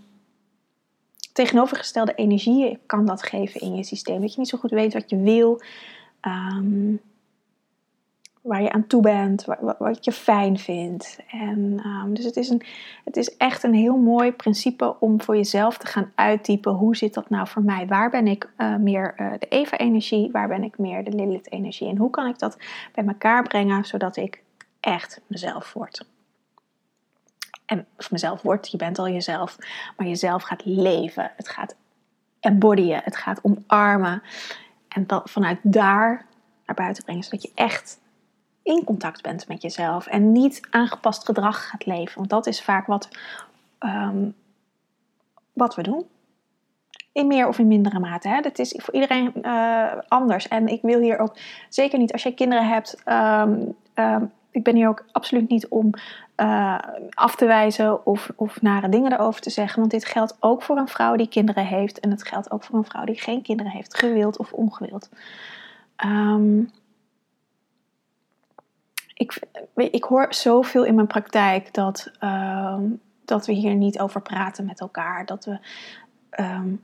tegenovergestelde 1.33 2.15
energieën 2.15 2.79
kan 2.85 3.05
dat 3.05 3.23
geven 3.23 3.61
in 3.61 3.75
je 3.75 3.83
systeem. 3.83 4.21
Dat 4.21 4.33
je 4.33 4.39
niet 4.39 4.49
zo 4.49 4.57
goed 4.57 4.71
weet 4.71 4.93
wat 4.93 5.09
je 5.09 5.17
wil. 5.17 5.61
Um, 6.21 7.01
waar 8.41 8.61
je 8.61 8.71
aan 8.71 8.87
toe 8.87 9.01
bent, 9.01 9.45
wat, 9.77 10.05
je 10.05 10.11
fijn 10.11 10.59
vindt. 10.59 11.19
En, 11.31 11.81
um, 11.85 12.13
dus 12.13 12.25
het 12.25 12.35
is, 12.35 12.49
een, 12.49 12.61
het 13.03 13.17
is 13.17 13.37
echt 13.37 13.63
een 13.63 13.73
heel 13.73 13.97
mooi 13.97 14.31
principe 14.31 14.99
om 14.99 15.21
voor 15.21 15.35
jezelf 15.35 15.77
te 15.77 15.87
gaan 15.87 16.11
uittypen. 16.15 16.73
Hoe 16.73 16.95
zit 16.95 17.13
dat 17.13 17.29
nou 17.29 17.47
voor 17.47 17.63
mij? 17.63 17.87
Waar 17.87 18.09
ben 18.09 18.27
ik 18.27 18.49
uh, 18.57 18.75
meer 18.75 19.13
uh, 19.17 19.31
de 19.39 19.47
Eva-energie? 19.47 20.31
Waar 20.31 20.47
ben 20.47 20.63
ik 20.63 20.77
meer 20.77 21.03
de 21.03 21.11
Lilith-energie? 21.11 21.89
En 21.89 21.97
hoe 21.97 22.09
kan 22.09 22.27
ik 22.27 22.39
dat 22.39 22.57
bij 22.93 23.05
elkaar 23.05 23.43
brengen 23.43 23.85
zodat 23.85 24.17
ik 24.17 24.43
echt 24.79 25.21
mezelf 25.27 25.73
word? 25.73 26.05
En 27.65 27.85
of 27.97 28.11
mezelf 28.11 28.41
word, 28.41 28.71
je 28.71 28.77
bent 28.77 28.99
al 28.99 29.09
jezelf, 29.09 29.57
maar 29.97 30.07
jezelf 30.07 30.43
gaat 30.43 30.65
leven. 30.65 31.31
Het 31.35 31.49
gaat 31.49 31.75
embodyen, 32.39 33.01
het 33.03 33.15
gaat 33.15 33.39
omarmen. 33.43 34.23
En 34.87 35.07
dat 35.07 35.31
vanuit 35.31 35.59
daar 35.63 36.25
naar 36.65 36.75
buiten 36.75 37.03
brengen, 37.03 37.23
zodat 37.23 37.41
je 37.41 37.51
echt 37.55 38.00
in 38.63 38.83
contact 38.83 39.21
bent 39.21 39.47
met 39.47 39.61
jezelf 39.61 40.07
en 40.07 40.31
niet 40.31 40.67
aangepast 40.69 41.25
gedrag 41.25 41.67
gaat 41.67 41.85
leven. 41.85 42.17
Want 42.17 42.29
dat 42.29 42.47
is 42.47 42.61
vaak 42.61 42.87
wat, 42.87 43.09
um, 43.79 44.35
wat 45.53 45.75
we 45.75 45.83
doen. 45.83 46.05
In 47.13 47.27
meer 47.27 47.47
of 47.47 47.59
in 47.59 47.67
mindere 47.67 47.99
mate. 47.99 48.29
Hè? 48.29 48.41
Dat 48.41 48.59
is 48.59 48.73
voor 48.77 48.93
iedereen 48.93 49.33
uh, 49.41 49.91
anders. 50.07 50.47
En 50.47 50.67
ik 50.67 50.81
wil 50.81 50.99
hier 50.99 51.19
ook 51.19 51.37
zeker 51.69 51.99
niet, 51.99 52.11
als 52.11 52.23
jij 52.23 52.33
kinderen 52.33 52.67
hebt, 52.67 53.01
um, 53.05 53.75
um, 53.95 54.31
ik 54.51 54.63
ben 54.63 54.75
hier 54.75 54.87
ook 54.87 55.05
absoluut 55.11 55.49
niet 55.49 55.67
om 55.67 55.93
uh, 56.37 56.77
af 57.09 57.35
te 57.35 57.45
wijzen 57.45 58.05
of, 58.05 58.31
of 58.35 58.61
nare 58.61 58.89
dingen 58.89 59.13
erover 59.13 59.41
te 59.41 59.49
zeggen. 59.49 59.79
Want 59.79 59.91
dit 59.91 60.05
geldt 60.05 60.37
ook 60.39 60.63
voor 60.63 60.77
een 60.77 60.87
vrouw 60.87 61.15
die 61.15 61.27
kinderen 61.27 61.65
heeft. 61.65 61.99
En 61.99 62.11
het 62.11 62.27
geldt 62.27 62.51
ook 62.51 62.63
voor 62.63 62.77
een 62.77 62.85
vrouw 62.85 63.05
die 63.05 63.19
geen 63.19 63.41
kinderen 63.41 63.71
heeft, 63.71 63.97
gewild 63.97 64.37
of 64.37 64.53
ongewild. 64.53 65.09
Um, 66.05 66.71
ik, 69.21 69.39
ik 69.75 70.03
hoor 70.03 70.25
zoveel 70.29 70.85
in 70.85 70.95
mijn 70.95 71.07
praktijk 71.07 71.73
dat, 71.73 72.11
uh, 72.23 72.77
dat 73.25 73.45
we 73.45 73.53
hier 73.53 73.75
niet 73.75 73.99
over 73.99 74.21
praten 74.21 74.65
met 74.65 74.79
elkaar. 74.79 75.25
Dat 75.25 75.45
we, 75.45 75.59
um, 76.43 76.81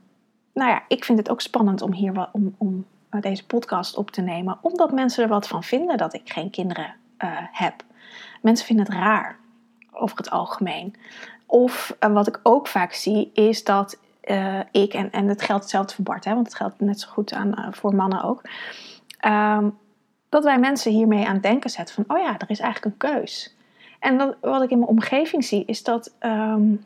nou 0.53 0.69
ja, 0.69 0.83
ik 0.87 1.05
vind 1.05 1.17
het 1.17 1.29
ook 1.29 1.41
spannend 1.41 1.81
om 1.81 1.93
hier 1.93 2.29
om, 2.31 2.55
om 2.57 2.85
deze 3.19 3.45
podcast 3.45 3.95
op 3.95 4.11
te 4.11 4.21
nemen, 4.21 4.57
omdat 4.61 4.91
mensen 4.91 5.23
er 5.23 5.29
wat 5.29 5.47
van 5.47 5.63
vinden 5.63 5.97
dat 5.97 6.13
ik 6.13 6.29
geen 6.29 6.49
kinderen 6.49 6.95
uh, 7.19 7.29
heb. 7.51 7.83
Mensen 8.41 8.65
vinden 8.65 8.85
het 8.85 8.93
raar 8.93 9.37
over 9.91 10.17
het 10.17 10.29
algemeen. 10.29 10.95
Of 11.45 11.95
uh, 11.99 12.11
wat 12.11 12.27
ik 12.27 12.39
ook 12.43 12.67
vaak 12.67 12.93
zie, 12.93 13.31
is 13.33 13.63
dat 13.63 13.99
uh, 14.23 14.59
ik, 14.71 14.93
en, 14.93 15.11
en 15.11 15.27
het 15.27 15.41
geldt 15.41 15.61
hetzelfde 15.61 15.95
voor 15.95 16.03
Bart, 16.03 16.25
hè, 16.25 16.33
want 16.33 16.45
het 16.45 16.55
geldt 16.55 16.79
net 16.79 16.99
zo 16.99 17.09
goed 17.09 17.33
aan, 17.33 17.67
voor 17.71 17.95
mannen 17.95 18.23
ook. 18.23 18.41
Um, 19.25 19.77
dat 20.29 20.43
wij 20.43 20.59
mensen 20.59 20.91
hiermee 20.91 21.27
aan 21.27 21.33
het 21.33 21.43
denken 21.43 21.69
zetten 21.69 21.95
van, 21.95 22.17
oh 22.17 22.23
ja, 22.23 22.37
er 22.37 22.49
is 22.49 22.59
eigenlijk 22.59 23.03
een 23.03 23.11
keus. 23.11 23.55
En 23.99 24.35
wat 24.41 24.63
ik 24.63 24.69
in 24.69 24.77
mijn 24.77 24.89
omgeving 24.89 25.43
zie, 25.43 25.63
is 25.65 25.83
dat 25.83 26.13
um, 26.19 26.85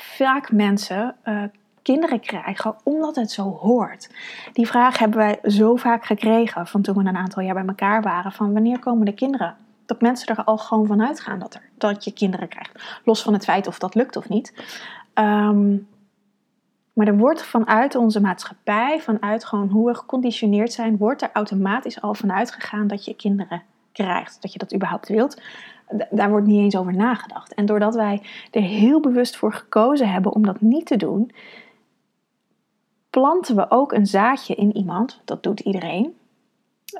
vaak 0.00 0.52
mensen 0.52 1.16
uh, 1.24 1.42
kinderen 1.82 2.20
krijgen 2.20 2.74
omdat 2.82 3.16
het 3.16 3.30
zo 3.30 3.42
hoort. 3.42 4.10
Die 4.52 4.66
vraag 4.66 4.98
hebben 4.98 5.18
wij 5.18 5.38
zo 5.42 5.76
vaak 5.76 6.04
gekregen 6.04 6.66
van 6.66 6.82
toen 6.82 6.94
we 6.94 7.08
een 7.08 7.16
aantal 7.16 7.42
jaar 7.42 7.54
bij 7.54 7.66
elkaar 7.66 8.02
waren, 8.02 8.32
van 8.32 8.52
wanneer 8.52 8.78
komen 8.78 9.04
de 9.04 9.14
kinderen? 9.14 9.56
Dat 9.86 10.00
mensen 10.00 10.36
er 10.36 10.44
al 10.44 10.58
gewoon 10.58 10.86
van 10.86 11.02
uitgaan 11.02 11.38
dat, 11.38 11.54
er, 11.54 11.62
dat 11.78 12.04
je 12.04 12.12
kinderen 12.12 12.48
krijgt. 12.48 13.00
Los 13.04 13.22
van 13.22 13.32
het 13.32 13.44
feit 13.44 13.66
of 13.66 13.78
dat 13.78 13.94
lukt 13.94 14.16
of 14.16 14.28
niet. 14.28 14.54
Um, 15.14 15.88
maar 16.92 17.06
er 17.06 17.16
wordt 17.16 17.42
vanuit 17.42 17.94
onze 17.94 18.20
maatschappij, 18.20 19.00
vanuit 19.00 19.44
gewoon 19.44 19.68
hoe 19.68 19.86
we 19.86 19.94
geconditioneerd 19.94 20.72
zijn, 20.72 20.96
wordt 20.96 21.22
er 21.22 21.30
automatisch 21.32 22.00
al 22.00 22.14
vanuit 22.14 22.52
gegaan 22.52 22.86
dat 22.86 23.04
je 23.04 23.16
kinderen 23.16 23.62
krijgt. 23.92 24.42
Dat 24.42 24.52
je 24.52 24.58
dat 24.58 24.74
überhaupt 24.74 25.08
wilt. 25.08 25.42
Daar 26.10 26.30
wordt 26.30 26.46
niet 26.46 26.60
eens 26.60 26.76
over 26.76 26.94
nagedacht. 26.94 27.54
En 27.54 27.66
doordat 27.66 27.94
wij 27.94 28.22
er 28.50 28.62
heel 28.62 29.00
bewust 29.00 29.36
voor 29.36 29.52
gekozen 29.52 30.10
hebben 30.10 30.32
om 30.32 30.46
dat 30.46 30.60
niet 30.60 30.86
te 30.86 30.96
doen, 30.96 31.32
planten 33.10 33.56
we 33.56 33.70
ook 33.70 33.92
een 33.92 34.06
zaadje 34.06 34.54
in 34.54 34.76
iemand. 34.76 35.20
Dat 35.24 35.42
doet 35.42 35.60
iedereen. 35.60 36.16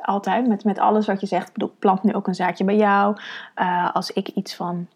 Altijd, 0.03 0.49
met, 0.49 0.65
met 0.65 0.79
alles 0.79 1.07
wat 1.07 1.21
je 1.21 1.27
zegt. 1.27 1.47
Ik 1.49 1.53
bedoel, 1.53 1.75
plant 1.79 2.03
nu 2.03 2.15
ook 2.15 2.27
een 2.27 2.35
zaadje 2.35 2.65
bij 2.65 2.77
jou. 2.77 3.17
Uh, 3.57 3.95
als 3.95 4.11
ik 4.11 4.29
iets 4.29 4.55
van 4.55 4.89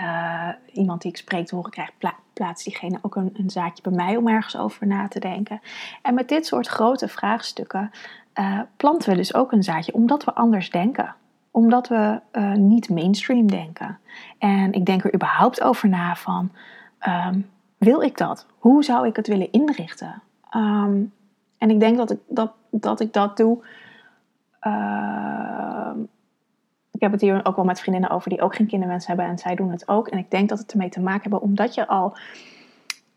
uh, 0.00 0.48
iemand 0.72 1.02
die 1.02 1.10
ik 1.10 1.16
spreek 1.16 1.46
te 1.46 1.54
horen 1.54 1.70
krijg, 1.70 1.90
pla 1.98 2.14
plaatst 2.32 2.64
diegene 2.64 2.98
ook 3.02 3.16
een, 3.16 3.30
een, 3.34 3.50
zaadje 3.50 3.82
bij 3.82 3.92
mij 3.92 4.16
om 4.16 4.28
ergens 4.28 4.56
over 4.56 4.86
na 4.86 5.08
te 5.08 5.20
denken. 5.20 5.60
En 6.02 6.14
met 6.14 6.28
dit 6.28 6.46
soort 6.46 6.66
grote 6.66 7.08
vraagstukken 7.08 7.90
uh, 8.34 8.60
planten 8.76 9.10
we 9.10 9.16
dus 9.16 9.34
ook 9.34 9.52
een 9.52 9.62
zaadje, 9.62 9.94
omdat 9.94 10.24
we 10.24 10.34
anders 10.34 10.70
denken. 10.70 11.14
Omdat 11.50 11.88
we 11.88 12.20
uh, 12.32 12.52
niet 12.52 12.88
mainstream 12.88 13.46
denken. 13.46 13.98
En 14.38 14.72
ik 14.72 14.86
denk 14.86 15.04
er 15.04 15.14
überhaupt 15.14 15.62
over 15.62 15.88
na 15.88 16.16
van, 16.16 16.50
um, 17.08 17.50
wil 17.78 18.00
ik 18.02 18.18
dat? 18.18 18.46
Hoe 18.58 18.84
zou 18.84 19.06
ik 19.06 19.16
het 19.16 19.26
willen 19.26 19.52
inrichten? 19.52 20.22
Um, 20.56 21.12
en 21.58 21.70
ik 21.70 21.80
denk 21.80 21.96
dat 21.96 22.10
ik 22.10 22.18
dat, 22.28 22.52
dat, 22.70 23.00
ik 23.00 23.12
dat 23.12 23.36
doe 23.36 23.64
ehm, 24.60 25.98
ik 26.94 27.00
heb 27.00 27.12
het 27.12 27.20
hier 27.20 27.40
ook 27.44 27.56
wel 27.56 27.64
met 27.64 27.80
vriendinnen 27.80 28.10
over 28.10 28.30
die 28.30 28.40
ook 28.40 28.54
geen 28.54 28.66
kinderwens 28.66 29.06
hebben 29.06 29.24
en 29.26 29.38
zij 29.38 29.54
doen 29.54 29.70
het 29.70 29.88
ook. 29.88 30.08
En 30.08 30.18
ik 30.18 30.30
denk 30.30 30.48
dat 30.48 30.58
het 30.58 30.72
ermee 30.72 30.88
te 30.88 31.00
maken 31.00 31.30
heeft, 31.30 31.42
omdat 31.42 31.74
je 31.74 31.86
al 31.86 32.16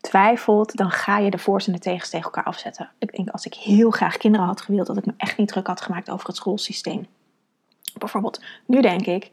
twijfelt, 0.00 0.76
dan 0.76 0.90
ga 0.90 1.18
je 1.18 1.30
de 1.30 1.38
voor's 1.38 1.66
en 1.66 1.72
de 1.72 1.78
tegens 1.78 2.10
tegen 2.10 2.24
elkaar 2.24 2.44
afzetten. 2.44 2.90
Ik 2.98 3.16
denk 3.16 3.28
als 3.28 3.46
ik 3.46 3.54
heel 3.54 3.90
graag 3.90 4.16
kinderen 4.16 4.46
had 4.46 4.60
gewild, 4.60 4.86
dat 4.86 4.96
ik 4.96 5.06
me 5.06 5.14
echt 5.16 5.36
niet 5.36 5.48
druk 5.48 5.66
had 5.66 5.80
gemaakt 5.80 6.10
over 6.10 6.26
het 6.26 6.36
schoolsysteem. 6.36 7.06
Bijvoorbeeld, 7.98 8.42
nu 8.66 8.80
denk 8.80 9.06
ik, 9.06 9.30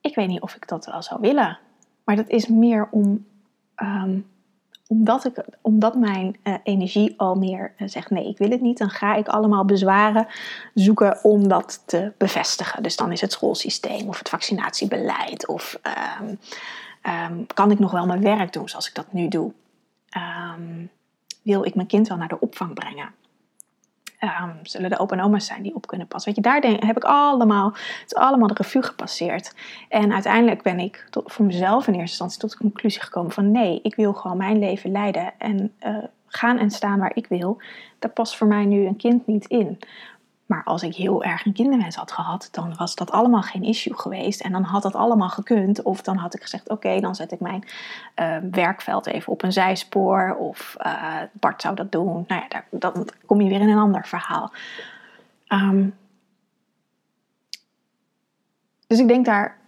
ik 0.00 0.14
weet 0.14 0.28
niet 0.28 0.40
of 0.40 0.54
ik 0.54 0.68
dat 0.68 0.86
wel 0.86 1.02
zou 1.02 1.20
willen. 1.20 1.58
Maar 2.04 2.16
dat 2.16 2.28
is 2.28 2.46
meer 2.46 2.88
om 2.90 3.26
um, 3.76 4.26
omdat, 4.88 5.24
ik, 5.24 5.44
omdat 5.60 5.94
mijn 5.94 6.36
uh, 6.44 6.54
energie 6.62 7.14
al 7.16 7.34
meer 7.34 7.74
uh, 7.78 7.88
zegt: 7.88 8.10
nee, 8.10 8.28
ik 8.28 8.38
wil 8.38 8.50
het 8.50 8.60
niet, 8.60 8.78
dan 8.78 8.90
ga 8.90 9.14
ik 9.14 9.28
allemaal 9.28 9.64
bezwaren 9.64 10.26
zoeken 10.74 11.24
om 11.24 11.48
dat 11.48 11.82
te 11.86 12.12
bevestigen. 12.18 12.82
Dus 12.82 12.96
dan 12.96 13.12
is 13.12 13.20
het 13.20 13.32
schoolsysteem 13.32 14.08
of 14.08 14.18
het 14.18 14.28
vaccinatiebeleid 14.28 15.46
of 15.46 15.78
um, 16.20 16.38
um, 17.30 17.46
kan 17.54 17.70
ik 17.70 17.78
nog 17.78 17.90
wel 17.90 18.06
mijn 18.06 18.22
werk 18.22 18.52
doen 18.52 18.68
zoals 18.68 18.88
ik 18.88 18.94
dat 18.94 19.12
nu 19.12 19.28
doe? 19.28 19.52
Um, 20.16 20.90
wil 21.42 21.64
ik 21.64 21.74
mijn 21.74 21.86
kind 21.86 22.08
wel 22.08 22.16
naar 22.16 22.28
de 22.28 22.40
opvang 22.40 22.74
brengen? 22.74 23.14
Um, 24.20 24.58
zullen 24.62 24.90
de 24.90 24.98
opa 24.98 25.16
en 25.16 25.22
oma's 25.22 25.46
zijn 25.46 25.62
die 25.62 25.74
op 25.74 25.86
kunnen 25.86 26.06
passen. 26.06 26.34
Weet 26.34 26.44
je, 26.44 26.50
daar 26.50 26.60
denk, 26.60 26.82
heb 26.82 26.96
ik 26.96 27.04
allemaal, 27.04 27.66
het 27.72 28.02
is 28.06 28.14
allemaal 28.14 28.48
de 28.48 28.54
revue 28.54 28.82
gepasseerd. 28.82 29.54
En 29.88 30.12
uiteindelijk 30.12 30.62
ben 30.62 30.78
ik 30.78 31.06
tot, 31.10 31.32
voor 31.32 31.44
mezelf 31.44 31.86
in 31.86 31.92
eerste 31.92 32.00
instantie 32.00 32.38
tot 32.38 32.50
de 32.50 32.56
conclusie 32.56 33.02
gekomen 33.02 33.30
van 33.30 33.50
nee, 33.50 33.80
ik 33.82 33.94
wil 33.94 34.12
gewoon 34.12 34.36
mijn 34.36 34.58
leven 34.58 34.90
leiden 34.90 35.32
en 35.38 35.72
uh, 35.86 35.96
gaan 36.26 36.58
en 36.58 36.70
staan 36.70 36.98
waar 36.98 37.12
ik 37.14 37.26
wil. 37.26 37.60
Daar 37.98 38.10
past 38.10 38.36
voor 38.36 38.46
mij 38.46 38.64
nu 38.64 38.86
een 38.86 38.96
kind 38.96 39.26
niet 39.26 39.46
in. 39.46 39.78
Maar 40.46 40.64
als 40.64 40.82
ik 40.82 40.94
heel 40.94 41.24
erg 41.24 41.46
een 41.46 41.52
kinderwens 41.52 41.96
had 41.96 42.12
gehad, 42.12 42.48
dan 42.50 42.74
was 42.76 42.94
dat 42.94 43.10
allemaal 43.10 43.42
geen 43.42 43.62
issue 43.62 43.98
geweest. 43.98 44.40
En 44.40 44.52
dan 44.52 44.62
had 44.62 44.82
dat 44.82 44.94
allemaal 44.94 45.28
gekund. 45.28 45.82
Of 45.82 46.02
dan 46.02 46.16
had 46.16 46.34
ik 46.34 46.42
gezegd: 46.42 46.68
Oké, 46.68 47.00
dan 47.00 47.14
zet 47.14 47.32
ik 47.32 47.40
mijn 47.40 47.64
uh, 48.16 48.36
werkveld 48.50 49.06
even 49.06 49.32
op 49.32 49.42
een 49.42 49.52
zijspoor. 49.52 50.36
Of 50.38 50.76
uh, 50.86 51.22
Bart 51.32 51.62
zou 51.62 51.74
dat 51.74 51.92
doen. 51.92 52.24
Nou 52.28 52.40
ja, 52.40 52.48
daar, 52.48 52.66
dan 52.70 53.08
kom 53.26 53.40
je 53.40 53.48
weer 53.48 53.60
in 53.60 53.68
een 53.68 53.78
ander 53.78 54.06
verhaal. 54.06 54.52
Um, 55.48 55.94
dus 58.86 58.98
ik 58.98 59.08
denk 59.08 59.24
daar. 59.24 59.58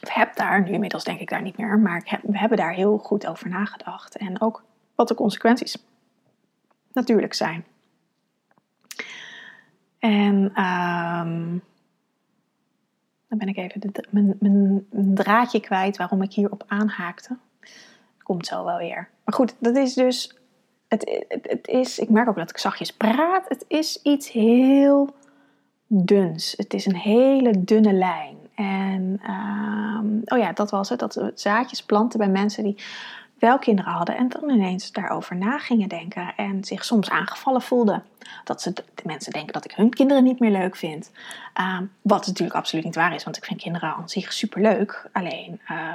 Ik 0.00 0.08
heb 0.08 0.36
daar, 0.36 0.62
nu 0.62 0.72
inmiddels 0.72 1.04
denk 1.04 1.20
ik 1.20 1.28
daar 1.28 1.42
niet 1.42 1.58
meer, 1.58 1.78
maar 1.78 2.18
we 2.22 2.38
hebben 2.38 2.58
daar 2.58 2.72
heel 2.72 2.98
goed 2.98 3.26
over 3.26 3.48
nagedacht. 3.48 4.16
En 4.16 4.40
ook 4.40 4.64
wat 4.94 5.08
de 5.08 5.14
consequenties 5.14 5.76
natuurlijk 6.92 7.34
zijn. 7.34 7.64
En 10.02 10.64
um, 10.64 11.62
dan 13.28 13.38
ben 13.38 13.48
ik 13.48 13.56
even 13.56 13.80
de, 13.80 14.04
mijn, 14.10 14.86
draadje 15.14 15.60
kwijt 15.60 15.96
waarom 15.96 16.22
ik 16.22 16.32
hierop 16.32 16.64
aanhaakte. 16.66 17.36
Komt 18.22 18.46
zo 18.46 18.64
wel 18.64 18.78
weer. 18.78 19.08
Maar 19.24 19.34
goed, 19.34 19.54
dat 19.58 19.76
is 19.76 19.94
dus. 19.94 20.36
Het, 20.88 21.24
het, 21.28 21.68
is, 21.68 21.98
ik 21.98 22.08
merk 22.10 22.28
ook 22.28 22.36
dat 22.36 22.50
ik 22.50 22.58
zachtjes 22.58 22.92
praat. 22.92 23.48
Het 23.48 23.64
is 23.68 24.02
iets 24.02 24.30
heel 24.30 25.14
duns. 25.86 26.54
Het 26.56 26.74
is 26.74 26.86
een 26.86 26.96
hele 26.96 27.64
dunne 27.64 27.92
lijn. 27.92 28.36
En 28.54 29.20
um, 29.30 30.22
oh 30.24 30.38
ja, 30.38 30.52
dat 30.52 30.70
was 30.70 30.88
het. 30.88 30.98
Dat 30.98 31.32
zaadjes 31.34 31.84
planten 31.84 32.18
bij 32.18 32.28
mensen 32.28 32.64
die 32.64 32.82
wel 33.42 33.58
kinderen 33.58 33.92
hadden 33.92 34.16
en 34.16 34.28
dan 34.28 34.50
ineens 34.50 34.92
daarover 34.92 35.36
na 35.36 35.58
gingen 35.58 35.88
denken 35.88 36.32
en 36.36 36.64
zich 36.64 36.84
soms 36.84 37.10
aangevallen 37.10 37.62
voelden. 37.62 38.04
Dat 38.44 38.62
ze 38.62 38.72
de 38.72 38.82
mensen 39.04 39.32
denken 39.32 39.52
dat 39.52 39.64
ik 39.64 39.72
hun 39.72 39.90
kinderen 39.90 40.24
niet 40.24 40.40
meer 40.40 40.50
leuk 40.50 40.76
vind. 40.76 41.10
Ehm, 41.54 41.84
wat 42.02 42.26
natuurlijk 42.26 42.56
absoluut 42.56 42.84
niet 42.84 42.94
waar 42.94 43.14
is, 43.14 43.24
want 43.24 43.36
ik 43.36 43.44
vind 43.44 43.60
kinderen 43.60 43.94
aan 43.94 44.08
zich 44.08 44.32
superleuk. 44.32 45.08
Alleen 45.12 45.60
uh, 45.70 45.94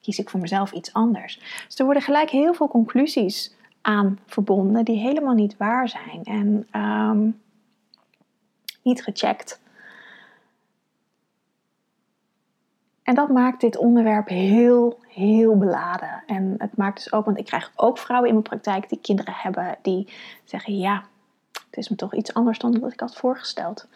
kies 0.00 0.18
ik 0.18 0.30
voor 0.30 0.40
mezelf 0.40 0.72
iets 0.72 0.92
anders. 0.92 1.40
Dus 1.66 1.78
er 1.78 1.84
worden 1.84 2.02
gelijk 2.02 2.30
heel 2.30 2.54
veel 2.54 2.68
conclusies 2.68 3.54
aan 3.82 4.18
verbonden 4.26 4.84
die 4.84 4.98
helemaal 4.98 5.34
niet 5.34 5.56
waar 5.56 5.88
zijn 5.88 6.20
en 6.24 6.66
ehm, 6.70 7.30
niet 8.82 9.02
gecheckt. 9.02 9.60
En 13.08 13.14
dat 13.14 13.28
maakt 13.28 13.60
dit 13.60 13.76
onderwerp 13.76 14.28
heel, 14.28 14.98
heel 15.08 15.58
beladen. 15.58 16.22
En 16.26 16.54
het 16.58 16.76
maakt 16.76 16.96
dus 16.96 17.12
ook, 17.12 17.24
want 17.24 17.38
ik 17.38 17.44
krijg 17.44 17.72
ook 17.76 17.98
vrouwen 17.98 18.28
in 18.28 18.34
mijn 18.34 18.48
praktijk 18.48 18.88
die 18.88 19.00
kinderen 19.00 19.34
hebben, 19.36 19.78
die 19.82 20.08
zeggen: 20.44 20.78
Ja, 20.78 21.04
het 21.52 21.76
is 21.76 21.88
me 21.88 21.96
toch 21.96 22.14
iets 22.14 22.34
anders 22.34 22.58
dan 22.58 22.80
wat 22.80 22.92
ik 22.92 23.00
had 23.00 23.16
voorgesteld. 23.16 23.88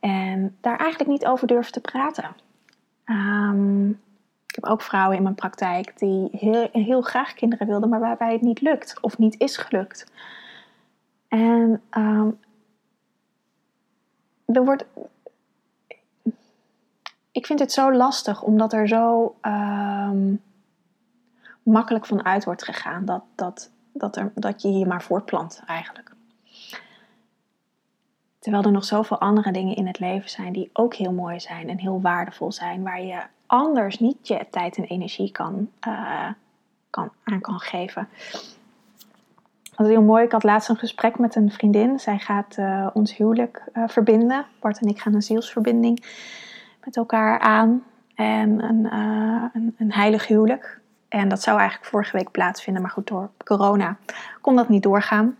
En 0.00 0.56
daar 0.60 0.78
eigenlijk 0.78 1.10
niet 1.10 1.26
over 1.26 1.46
durven 1.46 1.72
te 1.72 1.80
praten. 1.80 2.36
Um, 3.04 3.88
ik 4.46 4.54
heb 4.54 4.64
ook 4.64 4.82
vrouwen 4.82 5.16
in 5.16 5.22
mijn 5.22 5.34
praktijk 5.34 5.98
die 5.98 6.28
heel, 6.32 6.68
heel 6.72 7.02
graag 7.02 7.34
kinderen 7.34 7.66
wilden, 7.66 7.88
maar 7.88 8.00
waarbij 8.00 8.32
het 8.32 8.42
niet 8.42 8.60
lukt 8.60 9.00
of 9.00 9.18
niet 9.18 9.40
is 9.40 9.56
gelukt. 9.56 10.12
En 11.28 11.82
um, 11.96 12.38
er 14.46 14.64
wordt 14.64 14.84
ik 17.38 17.46
vind 17.46 17.58
het 17.58 17.72
zo 17.72 17.92
lastig, 17.92 18.42
omdat 18.42 18.72
er 18.72 18.88
zo 18.88 19.34
ehm, 19.40 20.34
makkelijk 21.62 22.06
van 22.06 22.24
uit 22.24 22.44
wordt 22.44 22.64
gegaan 22.64 23.04
dat, 23.04 23.22
dat, 23.34 23.70
dat, 23.92 24.16
er, 24.16 24.32
dat 24.34 24.62
je 24.62 24.72
je 24.72 24.86
maar 24.86 25.02
voortplant 25.02 25.62
eigenlijk. 25.66 26.12
Terwijl 28.38 28.62
er 28.62 28.72
nog 28.72 28.84
zoveel 28.84 29.20
andere 29.20 29.52
dingen 29.52 29.76
in 29.76 29.86
het 29.86 29.98
leven 29.98 30.30
zijn 30.30 30.52
die 30.52 30.70
ook 30.72 30.94
heel 30.94 31.12
mooi 31.12 31.40
zijn 31.40 31.68
en 31.68 31.78
heel 31.78 32.00
waardevol 32.00 32.52
zijn, 32.52 32.82
waar 32.82 33.02
je 33.02 33.22
anders 33.46 33.98
niet 33.98 34.28
je 34.28 34.46
tijd 34.50 34.76
en 34.76 34.84
energie 34.84 35.32
kan, 35.32 35.70
uh, 35.88 36.28
kan, 36.90 37.10
aan 37.24 37.40
kan 37.40 37.58
geven. 37.60 38.08
Dat 39.76 39.86
is 39.86 39.92
heel 39.92 40.02
mooi. 40.02 40.24
Ik 40.24 40.32
had 40.32 40.42
laatst 40.42 40.68
een 40.68 40.76
gesprek 40.76 41.18
met 41.18 41.34
een 41.34 41.50
vriendin. 41.50 41.98
Zij 41.98 42.18
gaat 42.18 42.56
uh, 42.56 42.86
ons 42.92 43.16
huwelijk 43.16 43.62
uh, 43.72 43.88
verbinden. 43.88 44.46
Bart 44.60 44.80
en 44.80 44.88
ik 44.88 45.00
gaan 45.00 45.14
een 45.14 45.22
zielsverbinding 45.22 46.04
met 46.88 46.96
elkaar 46.96 47.38
aan. 47.38 47.82
En 48.14 48.62
een, 48.62 48.84
uh, 48.92 49.44
een, 49.78 49.92
heilig 49.92 50.26
huwelijk. 50.26 50.80
En 51.08 51.28
dat 51.28 51.42
zou 51.42 51.58
eigenlijk 51.58 51.90
vorige 51.90 52.16
week 52.16 52.30
plaatsvinden, 52.30 52.82
maar 52.82 52.90
goed, 52.90 53.06
door 53.06 53.30
corona 53.44 53.96
kon 54.40 54.56
dat 54.56 54.68
niet 54.68 54.82
doorgaan. 54.82 55.36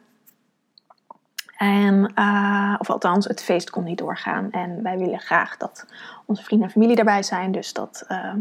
En, 1.57 2.13
uh, 2.15 2.75
of 2.79 2.91
althans, 2.91 3.27
het 3.27 3.43
feest 3.43 3.71
kon 3.71 3.85
niet 3.85 3.99
doorgaan. 3.99 4.51
En 4.51 4.83
wij 4.83 4.99
willen 4.99 5.19
graag 5.19 5.57
dat 5.57 5.87
onze 6.25 6.43
vrienden 6.43 6.67
en 6.67 6.73
familie 6.73 6.97
daarbij 6.97 7.23
zijn. 7.23 7.53
Dus, 7.53 7.73
dat, 7.73 8.05
uh, 8.09 8.35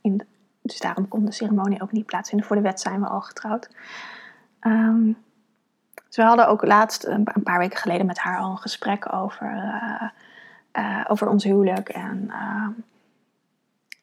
in 0.00 0.22
dus 0.62 0.78
daarom 0.78 1.08
kon 1.08 1.24
de 1.24 1.32
ceremonie 1.32 1.82
ook 1.82 1.92
niet 1.92 2.06
plaatsvinden. 2.06 2.46
Voor 2.46 2.56
de 2.56 2.62
wet 2.62 2.80
zijn 2.80 3.00
we 3.00 3.06
al 3.06 3.20
getrouwd. 3.20 3.70
Um, 4.60 5.16
we 6.10 6.22
hadden 6.22 6.48
ook 6.48 6.64
laatst, 6.64 7.04
een 7.04 7.42
paar 7.42 7.58
weken 7.58 7.78
geleden, 7.78 8.06
met 8.06 8.18
haar 8.18 8.38
al 8.38 8.50
een 8.50 8.58
gesprek 8.58 9.12
over 9.12 9.46
uh, 10.78 11.04
over 11.08 11.28
ons 11.28 11.44
huwelijk. 11.44 11.88
En 11.88 12.24
uh, 12.28 12.68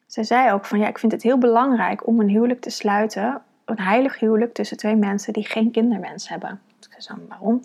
zij 0.06 0.24
zei 0.24 0.52
ook 0.52 0.64
van 0.64 0.78
ja, 0.78 0.88
ik 0.88 0.98
vind 0.98 1.12
het 1.12 1.22
heel 1.22 1.38
belangrijk 1.38 2.06
om 2.06 2.20
een 2.20 2.28
huwelijk 2.28 2.60
te 2.60 2.70
sluiten. 2.70 3.42
Een 3.64 3.80
heilig 3.80 4.18
huwelijk 4.18 4.54
tussen 4.54 4.76
twee 4.76 4.96
mensen 4.96 5.32
die 5.32 5.46
geen 5.46 5.70
kinderwens 5.70 6.28
hebben. 6.28 6.60
Dus 6.78 6.88
ik 6.88 6.94
zei 6.98 7.18
waarom? 7.28 7.62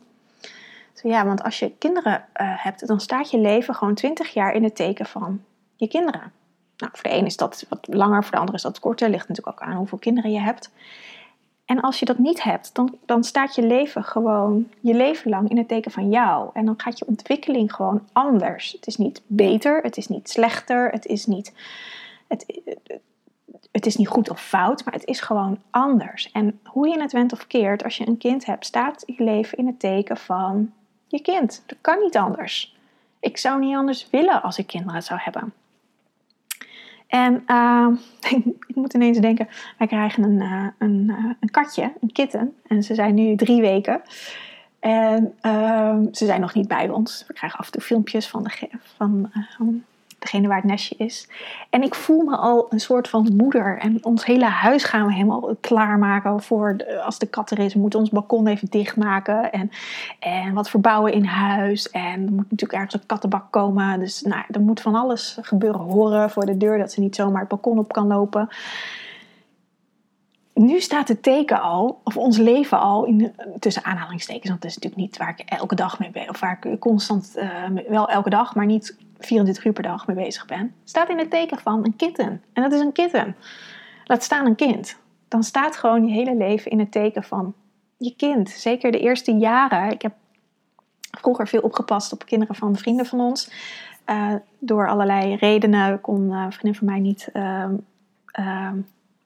Zo, 0.93 1.07
ja, 1.07 1.25
want 1.25 1.43
als 1.43 1.59
je 1.59 1.77
kinderen 1.77 2.13
uh, 2.13 2.63
hebt, 2.63 2.87
dan 2.87 2.99
staat 2.99 3.31
je 3.31 3.37
leven 3.37 3.75
gewoon 3.75 3.93
20 3.93 4.33
jaar 4.33 4.53
in 4.53 4.63
het 4.63 4.75
teken 4.75 5.05
van 5.05 5.43
je 5.75 5.87
kinderen. 5.87 6.31
Nou, 6.77 6.91
voor 6.95 7.09
de 7.09 7.15
een 7.15 7.25
is 7.25 7.37
dat 7.37 7.65
wat 7.69 7.87
langer, 7.89 8.23
voor 8.23 8.31
de 8.31 8.37
ander 8.37 8.55
is 8.55 8.61
dat 8.61 8.79
korter. 8.79 9.09
Ligt 9.09 9.27
natuurlijk 9.27 9.61
ook 9.61 9.67
aan 9.67 9.75
hoeveel 9.75 9.97
kinderen 9.97 10.31
je 10.31 10.39
hebt. 10.39 10.71
En 11.67 11.81
als 11.81 11.99
je 11.99 12.05
dat 12.05 12.17
niet 12.17 12.43
hebt, 12.43 12.75
dan, 12.75 12.97
dan 13.05 13.23
staat 13.23 13.55
je 13.55 13.61
leven 13.61 14.03
gewoon 14.03 14.69
je 14.79 14.93
leven 14.93 15.29
lang 15.29 15.49
in 15.49 15.57
het 15.57 15.67
teken 15.67 15.91
van 15.91 16.09
jou. 16.09 16.49
En 16.53 16.65
dan 16.65 16.73
gaat 16.77 16.99
je 16.99 17.07
ontwikkeling 17.07 17.73
gewoon 17.73 18.07
anders. 18.11 18.71
Het 18.71 18.87
is 18.87 18.97
niet 18.97 19.21
beter, 19.27 19.81
het 19.81 19.97
is 19.97 20.07
niet 20.07 20.29
slechter, 20.29 20.89
het 20.89 21.05
is 21.05 21.25
niet, 21.25 21.53
het, 22.27 22.61
het 23.71 23.85
is 23.85 23.95
niet 23.95 24.07
goed 24.07 24.29
of 24.29 24.41
fout, 24.41 24.85
maar 24.85 24.93
het 24.93 25.05
is 25.05 25.19
gewoon 25.19 25.61
anders. 25.69 26.31
En 26.31 26.59
hoe 26.63 26.87
je 26.87 27.01
het 27.01 27.11
went 27.11 27.33
of 27.33 27.47
keert, 27.47 27.83
als 27.83 27.97
je 27.97 28.07
een 28.07 28.17
kind 28.17 28.45
hebt, 28.45 28.65
staat 28.65 29.03
je 29.05 29.23
leven 29.23 29.57
in 29.57 29.67
het 29.67 29.79
teken 29.79 30.17
van 30.17 30.73
je 31.07 31.21
kind. 31.21 31.63
Dat 31.65 31.77
kan 31.81 31.99
niet 31.99 32.17
anders. 32.17 32.75
Ik 33.19 33.37
zou 33.37 33.59
niet 33.59 33.75
anders 33.75 34.09
willen 34.09 34.41
als 34.41 34.57
ik 34.57 34.67
kinderen 34.67 35.03
zou 35.03 35.19
hebben. 35.23 35.53
En 37.07 37.43
uh, 37.51 37.87
ik 38.67 38.75
moet 38.75 38.93
ineens 38.93 39.19
denken, 39.19 39.47
wij 39.77 39.87
krijgen 39.87 40.23
een, 40.23 40.41
uh, 40.41 40.67
een, 40.77 41.05
uh, 41.07 41.31
een 41.39 41.51
katje, 41.51 41.93
een 42.01 42.11
kitten. 42.11 42.53
En 42.67 42.83
ze 42.83 42.95
zijn 42.95 43.13
nu 43.13 43.35
drie 43.35 43.61
weken. 43.61 44.01
En 44.79 45.33
uh, 45.41 45.97
ze 46.11 46.25
zijn 46.25 46.41
nog 46.41 46.53
niet 46.53 46.67
bij 46.67 46.89
ons. 46.89 47.23
We 47.27 47.33
krijgen 47.33 47.59
af 47.59 47.65
en 47.65 47.71
toe 47.71 47.81
filmpjes 47.81 48.27
van, 48.27 48.43
de, 48.43 48.69
van 48.79 49.31
ehm, 49.33 49.75
degene 50.19 50.47
waar 50.47 50.57
het 50.57 50.65
nestje 50.65 50.95
is. 50.97 51.29
En 51.69 51.83
ik 51.83 51.95
voel 51.95 52.23
me 52.23 52.35
al 52.35 52.65
een 52.69 52.79
soort 52.79 53.09
van 53.09 53.29
moeder. 53.33 53.77
En 53.79 54.05
ons 54.05 54.25
hele 54.25 54.45
huis 54.45 54.83
gaan 54.83 55.05
we 55.05 55.13
helemaal 55.13 55.55
klaarmaken 55.61 56.43
voor 56.43 56.75
als 57.03 57.19
de 57.19 57.25
kat 57.25 57.51
er 57.51 57.59
is. 57.59 57.73
We 57.73 57.79
moeten 57.79 57.99
ons 57.99 58.09
balkon 58.09 58.47
even 58.47 58.67
dichtmaken. 58.69 59.51
En, 59.51 59.71
en 60.19 60.53
wat 60.53 60.69
verbouwen 60.69 61.13
in 61.13 61.25
huis. 61.25 61.89
En 61.89 62.25
er 62.25 62.31
moet 62.31 62.51
natuurlijk 62.51 62.73
ergens 62.73 62.93
een 62.93 63.05
kattenbak 63.05 63.51
komen. 63.51 63.99
Dus 63.99 64.21
nou, 64.21 64.43
er 64.51 64.61
moet 64.61 64.81
van 64.81 64.95
alles 64.95 65.37
gebeuren. 65.41 65.81
Horen 65.81 66.29
voor 66.29 66.45
de 66.45 66.57
deur 66.57 66.77
dat 66.77 66.91
ze 66.91 66.99
niet 66.99 67.15
zomaar 67.15 67.39
het 67.39 67.49
balkon 67.49 67.79
op 67.79 67.93
kan 67.93 68.07
lopen 68.07 68.49
nu 70.57 70.79
staat 70.79 71.07
het 71.07 71.23
teken 71.23 71.61
al, 71.61 72.01
of 72.03 72.17
ons 72.17 72.37
leven 72.37 72.79
al, 72.79 73.05
in, 73.05 73.35
tussen 73.59 73.83
aanhalingstekens, 73.83 74.49
want 74.49 74.61
dat 74.61 74.69
is 74.69 74.75
natuurlijk 74.75 75.01
niet 75.01 75.17
waar 75.17 75.33
ik 75.37 75.49
elke 75.49 75.75
dag 75.75 75.99
mee 75.99 76.09
ben, 76.09 76.29
of 76.29 76.39
waar 76.39 76.59
ik 76.61 76.79
constant, 76.79 77.33
uh, 77.35 77.63
wel 77.87 78.09
elke 78.09 78.29
dag, 78.29 78.55
maar 78.55 78.65
niet 78.65 78.97
24 79.19 79.65
uur 79.65 79.73
per 79.73 79.83
dag 79.83 80.07
mee 80.07 80.15
bezig 80.15 80.45
ben, 80.45 80.75
staat 80.83 81.09
in 81.09 81.17
het 81.17 81.29
teken 81.29 81.57
van 81.57 81.85
een 81.85 81.95
kitten. 81.95 82.43
En 82.53 82.63
dat 82.63 82.71
is 82.71 82.79
een 82.79 82.91
kitten. 82.91 83.35
Laat 84.03 84.23
staan 84.23 84.45
een 84.45 84.55
kind. 84.55 84.99
Dan 85.27 85.43
staat 85.43 85.77
gewoon 85.77 86.05
je 86.05 86.13
hele 86.13 86.35
leven 86.35 86.71
in 86.71 86.79
het 86.79 86.91
teken 86.91 87.23
van 87.23 87.53
je 87.97 88.15
kind. 88.15 88.49
Zeker 88.49 88.91
de 88.91 88.99
eerste 88.99 89.31
jaren. 89.31 89.91
Ik 89.91 90.01
heb 90.01 90.13
vroeger 91.11 91.47
veel 91.47 91.61
opgepast 91.61 92.13
op 92.13 92.25
kinderen 92.25 92.55
van 92.55 92.75
vrienden 92.75 93.05
van 93.05 93.19
ons. 93.19 93.51
Uh, 94.05 94.33
door 94.59 94.89
allerlei 94.89 95.35
redenen 95.35 96.01
kon 96.01 96.31
uh, 96.31 96.45
vriendin 96.49 96.75
van 96.75 96.87
mij 96.87 96.99
niet, 96.99 97.29
uh, 97.33 98.71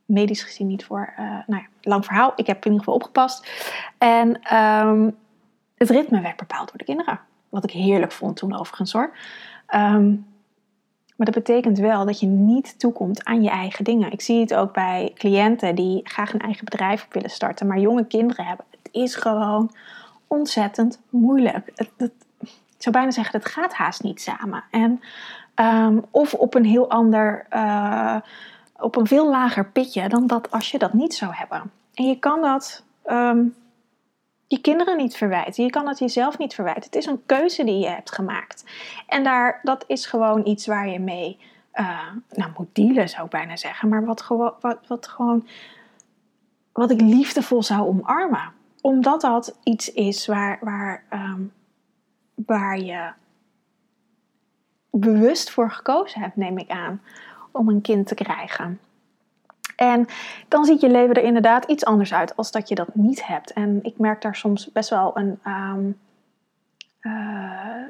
medisch 0.05 0.43
gezien 0.43 0.67
niet 0.67 0.85
voor, 0.85 1.13
eh, 1.17 1.25
nou 1.25 1.61
ja, 1.61 1.67
lang 1.81 2.05
verhaal. 2.05 2.33
Ik 2.35 2.47
heb 2.47 2.57
in 2.57 2.63
ieder 2.63 2.79
geval 2.79 2.93
opgepast. 2.93 3.51
En 3.97 4.57
um, 4.57 5.17
het 5.75 5.89
ritme 5.89 6.21
werd 6.21 6.37
bepaald 6.37 6.67
door 6.67 6.77
de 6.77 6.83
kinderen. 6.83 7.19
Wat 7.49 7.63
ik 7.63 7.71
heerlijk 7.71 8.11
vond 8.11 8.37
toen 8.37 8.59
overigens 8.59 8.91
hoor. 8.91 9.17
Um, 9.75 10.25
maar 11.21 11.31
dat 11.31 11.43
betekent 11.43 11.79
wel 11.79 12.05
dat 12.05 12.19
je 12.19 12.25
niet 12.25 12.79
toekomt 12.79 13.23
aan 13.23 13.43
je 13.43 13.49
eigen 13.49 13.83
dingen. 13.83 14.11
Ik 14.11 14.21
zie 14.21 14.39
het 14.39 14.53
ook 14.53 14.73
bij 14.73 15.11
cliënten 15.15 15.75
die 15.75 16.01
graag 16.03 16.33
een 16.33 16.39
eigen 16.39 16.65
bedrijf 16.65 17.07
willen 17.09 17.29
starten, 17.29 17.67
maar 17.67 17.79
jonge 17.79 18.05
kinderen 18.05 18.45
hebben. 18.45 18.65
Het 18.69 18.89
is 18.91 19.15
gewoon 19.15 19.71
ontzettend 20.27 20.99
moeilijk. 21.09 21.71
Ik 21.97 22.11
zou 22.77 22.95
bijna 22.95 23.11
zeggen, 23.11 23.39
het 23.39 23.49
gaat 23.49 23.73
haast 23.73 24.03
niet 24.03 24.21
samen. 24.21 24.63
En, 24.71 25.01
um, 25.55 26.05
of 26.11 26.33
op 26.33 26.55
een 26.55 26.65
heel 26.65 26.89
ander, 26.89 27.45
uh, 27.53 28.15
op 28.79 28.95
een 28.95 29.07
veel 29.07 29.29
lager 29.29 29.65
pitje 29.65 30.09
dan 30.09 30.27
dat 30.27 30.51
als 30.51 30.71
je 30.71 30.77
dat 30.77 30.93
niet 30.93 31.13
zou 31.13 31.33
hebben. 31.33 31.71
En 31.93 32.05
je 32.05 32.19
kan 32.19 32.41
dat 32.41 32.83
um, 33.05 33.55
je 34.51 34.61
kinderen 34.61 34.97
niet 34.97 35.15
verwijten. 35.15 35.63
Je 35.63 35.69
kan 35.69 35.87
het 35.87 35.99
jezelf 35.99 36.37
niet 36.37 36.53
verwijten. 36.53 36.83
Het 36.83 36.95
is 36.95 37.05
een 37.05 37.25
keuze 37.25 37.63
die 37.63 37.79
je 37.79 37.87
hebt 37.87 38.11
gemaakt. 38.11 38.63
En 39.07 39.23
daar, 39.23 39.59
dat 39.63 39.83
is 39.87 40.05
gewoon 40.05 40.45
iets 40.45 40.65
waar 40.65 40.89
je 40.89 40.99
mee 40.99 41.39
uh, 41.73 42.11
nou, 42.29 42.51
moet 42.57 42.75
dealen, 42.75 43.09
zou 43.09 43.23
ik 43.25 43.29
bijna 43.29 43.55
zeggen. 43.55 43.89
Maar 43.89 44.05
wat, 44.05 44.21
gewo 44.21 44.55
wat, 44.59 44.77
wat 44.87 45.07
gewoon. 45.07 45.47
Wat 46.71 46.91
ik 46.91 47.01
liefdevol 47.01 47.63
zou 47.63 47.87
omarmen. 47.87 48.51
Omdat 48.81 49.21
dat 49.21 49.57
iets 49.63 49.91
is 49.91 50.27
waar, 50.27 50.57
waar, 50.61 51.03
um, 51.13 51.53
waar 52.35 52.79
je 52.79 53.11
bewust 54.89 55.49
voor 55.49 55.71
gekozen 55.71 56.21
hebt, 56.21 56.35
neem 56.35 56.57
ik 56.57 56.69
aan, 56.69 57.01
om 57.51 57.69
een 57.69 57.81
kind 57.81 58.07
te 58.07 58.15
krijgen. 58.15 58.79
En 59.81 60.05
dan 60.47 60.65
ziet 60.65 60.81
je 60.81 60.89
leven 60.89 61.15
er 61.15 61.23
inderdaad 61.23 61.65
iets 61.65 61.85
anders 61.85 62.13
uit 62.13 62.35
als 62.35 62.51
dat 62.51 62.69
je 62.69 62.75
dat 62.75 62.95
niet 62.95 63.25
hebt. 63.25 63.53
En 63.53 63.79
ik 63.81 63.97
merk 63.97 64.21
daar 64.21 64.35
soms 64.35 64.71
best 64.71 64.89
wel 64.89 65.17
een. 65.17 65.39
Um, 65.45 65.99
uh, 67.01 67.11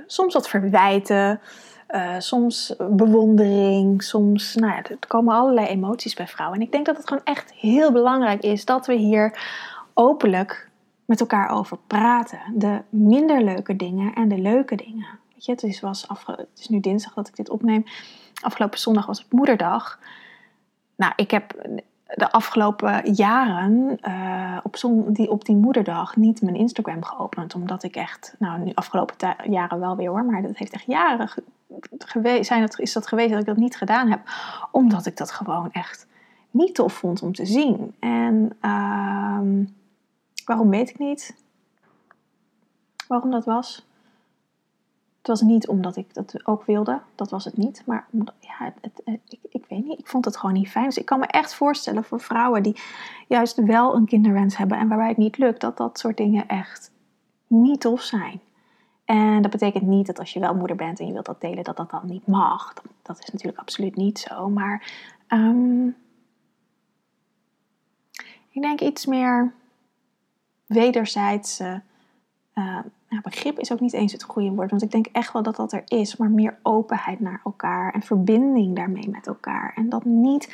soms 0.08 0.34
wat 0.34 0.50
verwijten. 0.50 1.40
eh, 1.88 2.16
soms 2.18 2.76
bewondering, 2.90 4.04
soms, 4.04 4.56
nou 4.56 4.74
ja, 4.74 4.84
er 4.84 5.08
komen 5.08 5.36
allerlei 5.36 5.68
emoties 5.68 6.14
bij 6.14 6.28
vrouwen. 6.28 6.60
En 6.60 6.66
ik 6.66 6.72
denk 6.72 6.86
dat 6.86 6.98
het 6.98 7.08
gewoon 7.08 7.24
echt 7.24 7.54
heel 7.54 7.92
belangrijk 7.92 8.44
is 8.44 8.66
dat 8.66 8.86
we 8.86 8.94
hier 8.94 9.40
openlijk 9.94 10.70
met 11.06 11.20
elkaar 11.20 11.50
over 11.50 11.78
praten. 11.88 12.40
De 12.56 12.82
minder 12.90 13.44
leuke 13.44 13.76
dingen 13.76 14.14
en 14.14 14.28
de 14.28 14.38
leuke 14.38 14.76
dingen. 14.76 15.08
Weet 15.34 15.46
je, 15.46 15.52
het 15.52 15.64
is, 15.64 15.80
was 15.80 16.06
het 16.26 16.48
is 16.60 16.68
nu 16.68 16.80
dinsdag 16.80 17.14
dat 17.14 17.28
ik 17.28 17.36
dit 17.36 17.50
opneem. 17.50 17.84
Afgelopen 18.42 18.80
zondag 18.80 19.06
was 19.06 19.20
het 19.20 19.32
moederdag. 19.32 20.00
Nou, 21.02 21.14
ik 21.16 21.32
heb 21.32 21.70
de 22.06 22.32
afgelopen 22.32 23.14
jaren 23.14 23.98
uh, 24.08 24.58
op, 24.64 24.78
die, 25.08 25.32
op 25.32 25.46
die 25.46 25.56
moederdag 25.56 26.16
niet 26.16 26.42
mijn 26.42 26.56
Instagram 26.56 27.04
geopend. 27.04 27.56
Omdat 27.56 27.84
ik 27.84 27.96
echt, 27.96 28.36
nou 28.40 28.60
nu 28.60 28.72
afgelopen 28.74 29.36
jaren 29.50 29.80
wel 29.80 29.96
weer 29.96 30.10
hoor, 30.10 30.26
maar 30.26 30.42
dat 30.42 30.58
heeft 30.58 30.74
echt 30.74 30.86
jaren 30.88 31.30
geweest, 31.98 32.48
zijn 32.48 32.62
dat, 32.62 32.80
is 32.80 32.94
dat 32.94 33.08
geweest 33.08 33.30
dat 33.30 33.40
ik 33.40 33.46
dat 33.46 33.58
niet 33.58 33.78
gedaan 33.78 34.10
heb. 34.10 34.22
Omdat 34.72 35.06
ik 35.06 35.18
dat 35.18 35.32
gewoon 35.32 35.72
echt 35.72 36.08
niet 36.52 36.76
tof 36.76 36.94
vond 36.94 37.22
om 37.22 37.34
te 37.34 37.46
zien. 37.46 37.96
En 38.00 38.58
uh, 38.62 39.66
waarom 40.46 40.70
weet 40.70 40.90
ik 40.90 41.00
niet. 41.00 41.36
Waarom 43.08 43.32
dat 43.32 43.46
was. 43.46 43.86
Het 45.22 45.30
was 45.30 45.42
niet 45.42 45.68
omdat 45.68 45.96
ik 45.96 46.14
dat 46.14 46.48
ook 46.48 46.66
wilde, 46.66 47.02
dat 47.16 47.30
was 47.30 47.46
het 47.46 47.58
niet. 47.58 47.84
Maar 47.86 48.08
ja, 48.40 48.74
het, 48.82 49.02
ik, 49.06 49.40
ik 49.50 49.66
weet 49.70 49.86
niet, 49.86 50.00
ik 50.00 50.08
vond 50.08 50.26
het 50.26 50.38
gewoon 50.38 50.56
niet 50.56 50.70
fijn. 50.70 50.86
Dus 50.86 50.98
ik 50.98 51.06
kan 51.06 51.20
me 51.20 51.26
echt 51.26 51.54
voorstellen 51.54 52.04
voor 52.04 52.20
vrouwen 52.20 52.64
die 52.64 52.82
juist 53.28 53.64
wel 53.64 53.96
een 53.96 54.06
kinderwens 54.06 54.58
hebben 54.58 54.78
en 54.78 54.88
waarbij 54.88 55.08
het 55.08 55.18
niet 55.18 55.38
lukt, 55.38 55.62
dat 55.62 55.78
dat 55.78 56.00
soort 56.00 56.18
dingen 56.18 56.48
echt 56.48 56.92
niet 57.48 57.80
tof 57.80 58.02
zijn. 58.02 58.42
En 59.06 59.42
dat 59.42 59.52
betekent 59.52 59.84
niet 59.84 60.06
dat 60.06 60.20
als 60.20 60.34
je 60.34 60.40
wel 60.40 60.56
moeder 60.56 60.76
bent 60.76 61.00
en 61.00 61.06
je 61.06 61.14
wilt 61.14 61.26
dat 61.26 61.42
delen, 61.42 61.64
dat 61.64 61.78
dat 61.78 61.90
dan 61.90 62.06
niet 62.06 62.28
mag. 62.28 62.74
Dat, 63.02 63.20
is 63.20 63.30
natuurlijk 63.30 63.62
absoluut 63.62 63.96
niet 63.96 64.20
zo. 64.20 64.50
Maar 64.50 64.92
um, 65.28 65.96
ik 68.50 68.62
denk 68.62 68.82
iets 68.82 69.06
meer 69.06 69.54
wederzijdse 70.66 71.82
uh, 72.56 72.80
nou, 73.12 73.24
begrip 73.24 73.60
is 73.60 73.72
ook 73.72 73.80
niet 73.80 73.94
eens 73.94 74.12
het 74.12 74.24
goede 74.24 74.50
woord, 74.50 74.70
want 74.70 74.82
ik 74.82 74.92
denk 74.92 75.06
echt 75.12 75.34
wel 75.34 75.44
dat 75.44 75.56
dat 75.56 75.72
er 75.72 75.84
is, 75.86 76.16
maar 76.16 76.30
meer 76.30 76.58
openheid 76.64 77.20
naar 77.20 77.42
elkaar 77.44 77.94
en 77.94 78.02
verbinding 78.02 78.76
daarmee 78.76 79.10
met 79.10 79.28
elkaar. 79.28 79.74
En 79.76 79.90
dat 79.90 80.06
niet 80.06 80.54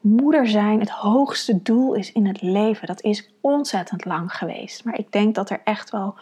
moeder 0.00 0.48
zijn 0.48 0.80
het 0.80 0.90
hoogste 0.90 1.62
doel 1.62 1.94
is 1.94 2.12
in 2.12 2.26
het 2.26 2.42
leven. 2.42 2.86
Dat 2.86 3.02
is 3.02 3.30
ontzettend 3.40 4.04
lang 4.04 4.32
geweest. 4.36 4.84
Maar 4.84 4.98
ik 4.98 5.12
denk 5.12 5.34
dat 5.34 5.50
er 5.50 5.60
echt 5.64 5.90
wel 5.90 6.14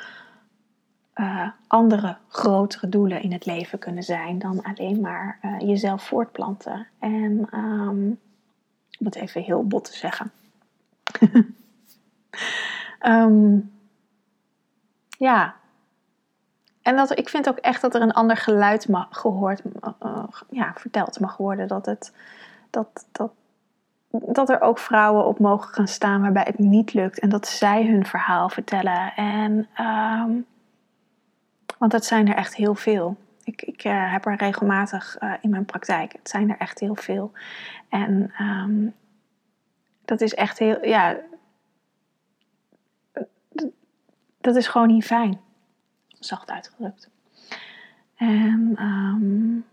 uh, 1.15 1.49
andere 1.67 2.17
grotere 2.29 2.89
doelen 2.89 3.23
in 3.23 3.33
het 3.33 3.47
leven 3.47 3.79
kunnen 3.79 4.03
zijn 4.03 4.39
dan 4.39 4.63
alleen 4.63 5.01
maar 5.01 5.39
uh, 5.43 5.59
jezelf 5.59 6.03
voortplanten. 6.03 6.87
En 6.99 7.49
um, 7.55 8.19
om 8.99 9.07
het 9.07 9.15
even 9.15 9.43
heel 9.43 9.67
bot 9.67 9.85
te 9.85 9.97
zeggen. 9.97 10.31
um, 13.03 13.73
ja. 15.21 15.55
En 16.83 16.97
dat, 16.97 17.19
ik 17.19 17.29
vind 17.29 17.49
ook 17.49 17.59
echt 17.59 17.81
dat 17.81 17.95
er 17.95 18.03
een 18.03 18.13
ander 18.13 18.37
geluid 18.37 18.89
mag, 18.89 19.07
gehoord, 19.11 19.63
uh, 20.03 20.25
ja, 20.51 20.73
verteld 20.75 21.21
mag 21.21 21.37
worden. 21.37 21.69
Dat, 21.69 21.87
het, 21.87 22.15
dat, 22.71 23.07
dat, 23.13 23.33
dat 24.11 24.49
er 24.49 24.61
ook 24.61 24.79
vrouwen 24.79 25.27
op 25.27 25.39
mogen 25.39 25.75
gaan 25.75 25.89
staan 25.89 26.21
waarbij 26.21 26.45
het 26.47 26.59
niet 26.59 26.93
lukt. 26.95 27.19
En 27.19 27.29
dat 27.29 27.47
zij 27.47 27.87
hun 27.87 28.07
verhaal 28.07 28.49
vertellen. 28.49 29.13
En, 29.17 29.69
um, 29.81 30.47
want 31.79 31.93
dat 31.93 32.05
zijn 32.05 32.29
er 32.29 32.37
echt 32.37 32.55
heel 32.55 32.75
veel. 32.75 33.17
Ik, 33.45 33.63
ik 33.63 33.85
uh, 33.85 34.13
heb 34.13 34.27
er 34.27 34.37
regelmatig 34.37 35.17
uh, 35.21 35.33
in 35.41 35.51
mijn 35.51 35.65
praktijk. 35.65 36.13
Het 36.13 36.29
zijn 36.29 36.51
er 36.51 36.59
echt 36.59 36.79
heel 36.81 36.95
veel. 36.95 37.33
En 37.89 38.33
um, 38.41 38.95
dat 40.05 40.21
is 40.21 40.35
echt 40.35 40.59
heel, 40.59 40.87
ja, 40.87 41.17
dat 44.41 44.57
is 44.57 44.67
gewoon 44.67 44.89
niet 44.89 45.05
fijn. 45.05 45.41
Zacht 46.09 46.51
uitgedrukt. 46.51 47.09
En 48.15 48.77
um, 48.79 49.67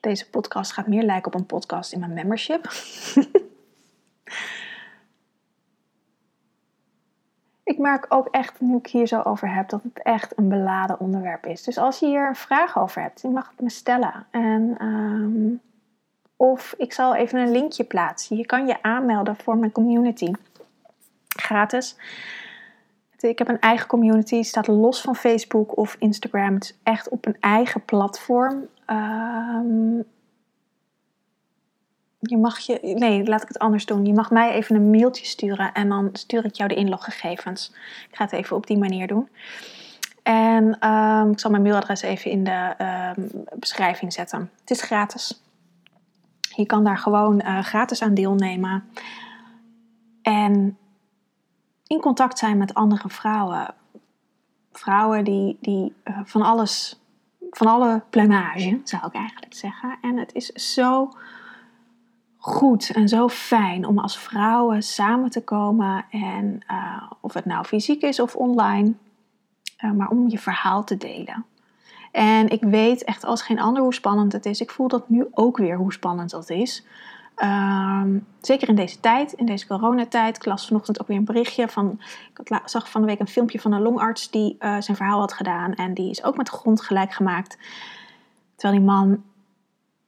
deze 0.00 0.30
podcast 0.30 0.72
gaat 0.72 0.86
meer 0.86 1.02
lijken 1.02 1.32
op 1.32 1.38
een 1.38 1.46
podcast 1.46 1.92
in 1.92 2.00
mijn 2.00 2.12
membership. 2.12 2.64
ik 7.64 7.78
merk 7.78 8.06
ook 8.08 8.28
echt, 8.28 8.60
nu 8.60 8.76
ik 8.76 8.86
hier 8.86 9.06
zo 9.06 9.20
over 9.20 9.54
heb, 9.54 9.68
dat 9.68 9.82
het 9.82 10.02
echt 10.02 10.38
een 10.38 10.48
beladen 10.48 11.00
onderwerp 11.00 11.46
is. 11.46 11.62
Dus 11.62 11.78
als 11.78 11.98
je 11.98 12.06
hier 12.06 12.28
een 12.28 12.36
vraag 12.36 12.78
over 12.78 13.02
hebt, 13.02 13.20
je 13.20 13.28
mag 13.28 13.48
het 13.50 13.60
me 13.60 13.70
stellen. 13.70 14.26
En, 14.30 14.84
um, 14.84 15.60
of 16.36 16.74
ik 16.76 16.92
zal 16.92 17.14
even 17.14 17.40
een 17.40 17.52
linkje 17.52 17.84
plaatsen. 17.84 18.36
Je 18.36 18.46
kan 18.46 18.66
je 18.66 18.82
aanmelden 18.82 19.36
voor 19.36 19.56
mijn 19.56 19.72
community 19.72 20.32
gratis. 21.40 21.96
Ik 23.18 23.38
heb 23.38 23.48
een 23.48 23.60
eigen 23.60 23.86
community, 23.86 24.42
staat 24.42 24.66
los 24.66 25.00
van 25.00 25.16
Facebook 25.16 25.76
of 25.76 25.96
Instagram. 25.98 26.54
Het 26.54 26.64
is 26.64 26.78
echt 26.82 27.08
op 27.08 27.26
een 27.26 27.36
eigen 27.40 27.84
platform. 27.84 28.66
Um, 28.86 30.04
je 32.20 32.36
mag 32.36 32.58
je, 32.58 32.78
nee, 32.82 33.24
laat 33.24 33.42
ik 33.42 33.48
het 33.48 33.58
anders 33.58 33.86
doen. 33.86 34.04
Je 34.04 34.12
mag 34.12 34.30
mij 34.30 34.52
even 34.52 34.76
een 34.76 34.90
mailtje 34.90 35.24
sturen 35.24 35.72
en 35.72 35.88
dan 35.88 36.08
stuur 36.12 36.44
ik 36.44 36.54
jou 36.54 36.68
de 36.68 36.74
inloggegevens. 36.74 37.72
Ik 38.10 38.16
ga 38.16 38.24
het 38.24 38.32
even 38.32 38.56
op 38.56 38.66
die 38.66 38.78
manier 38.78 39.06
doen. 39.06 39.28
En 40.22 40.88
um, 40.88 41.30
ik 41.30 41.40
zal 41.40 41.50
mijn 41.50 41.62
mailadres 41.62 42.02
even 42.02 42.30
in 42.30 42.44
de 42.44 42.74
um, 43.16 43.44
beschrijving 43.58 44.12
zetten. 44.12 44.50
Het 44.60 44.70
is 44.70 44.82
gratis. 44.82 45.42
Je 46.56 46.66
kan 46.66 46.84
daar 46.84 46.98
gewoon 46.98 47.42
uh, 47.44 47.62
gratis 47.62 48.02
aan 48.02 48.14
deelnemen. 48.14 48.84
En 50.22 50.78
in 51.88 52.00
contact 52.00 52.38
zijn 52.38 52.58
met 52.58 52.74
andere 52.74 53.08
vrouwen. 53.08 53.74
Vrouwen 54.72 55.24
die, 55.24 55.58
die 55.60 55.94
uh, 56.04 56.18
van 56.24 56.42
alles, 56.42 57.00
van 57.50 57.66
alle 57.66 58.02
plumage, 58.10 58.80
zou 58.84 59.06
ik 59.06 59.14
eigenlijk 59.14 59.54
zeggen. 59.54 59.98
En 60.02 60.16
het 60.16 60.34
is 60.34 60.46
zo 60.46 61.10
goed 62.36 62.90
en 62.90 63.08
zo 63.08 63.28
fijn 63.28 63.86
om 63.86 63.98
als 63.98 64.18
vrouwen 64.18 64.82
samen 64.82 65.30
te 65.30 65.44
komen. 65.44 66.04
En 66.10 66.60
uh, 66.70 67.10
of 67.20 67.34
het 67.34 67.44
nou 67.44 67.64
fysiek 67.64 68.02
is 68.02 68.20
of 68.20 68.36
online, 68.36 68.94
uh, 69.84 69.90
maar 69.90 70.08
om 70.08 70.28
je 70.28 70.38
verhaal 70.38 70.84
te 70.84 70.96
delen. 70.96 71.44
En 72.12 72.48
ik 72.48 72.62
weet 72.62 73.04
echt 73.04 73.24
als 73.24 73.42
geen 73.42 73.60
ander 73.60 73.82
hoe 73.82 73.94
spannend 73.94 74.32
het 74.32 74.46
is. 74.46 74.60
Ik 74.60 74.70
voel 74.70 74.88
dat 74.88 75.08
nu 75.08 75.26
ook 75.30 75.56
weer 75.56 75.76
hoe 75.76 75.92
spannend 75.92 76.30
dat 76.30 76.50
is. 76.50 76.86
Um, 77.42 78.26
zeker 78.40 78.68
in 78.68 78.74
deze 78.74 79.00
tijd, 79.00 79.32
in 79.32 79.46
deze 79.46 79.66
coronatijd. 79.66 80.36
Ik 80.36 80.44
las 80.44 80.66
vanochtend 80.66 81.00
ook 81.00 81.06
weer 81.06 81.16
een 81.16 81.24
berichtje 81.24 81.68
van. 81.68 82.00
Ik 82.44 82.60
zag 82.64 82.90
van 82.90 83.00
de 83.00 83.06
week 83.06 83.20
een 83.20 83.28
filmpje 83.28 83.60
van 83.60 83.72
een 83.72 83.82
longarts 83.82 84.30
die 84.30 84.56
uh, 84.60 84.80
zijn 84.80 84.96
verhaal 84.96 85.20
had 85.20 85.32
gedaan. 85.32 85.74
En 85.74 85.94
die 85.94 86.10
is 86.10 86.24
ook 86.24 86.36
met 86.36 86.46
de 86.46 86.52
grond 86.52 86.80
gelijk 86.80 87.12
gemaakt. 87.12 87.58
Terwijl 88.56 88.80
die 88.80 88.90
man, 88.90 89.22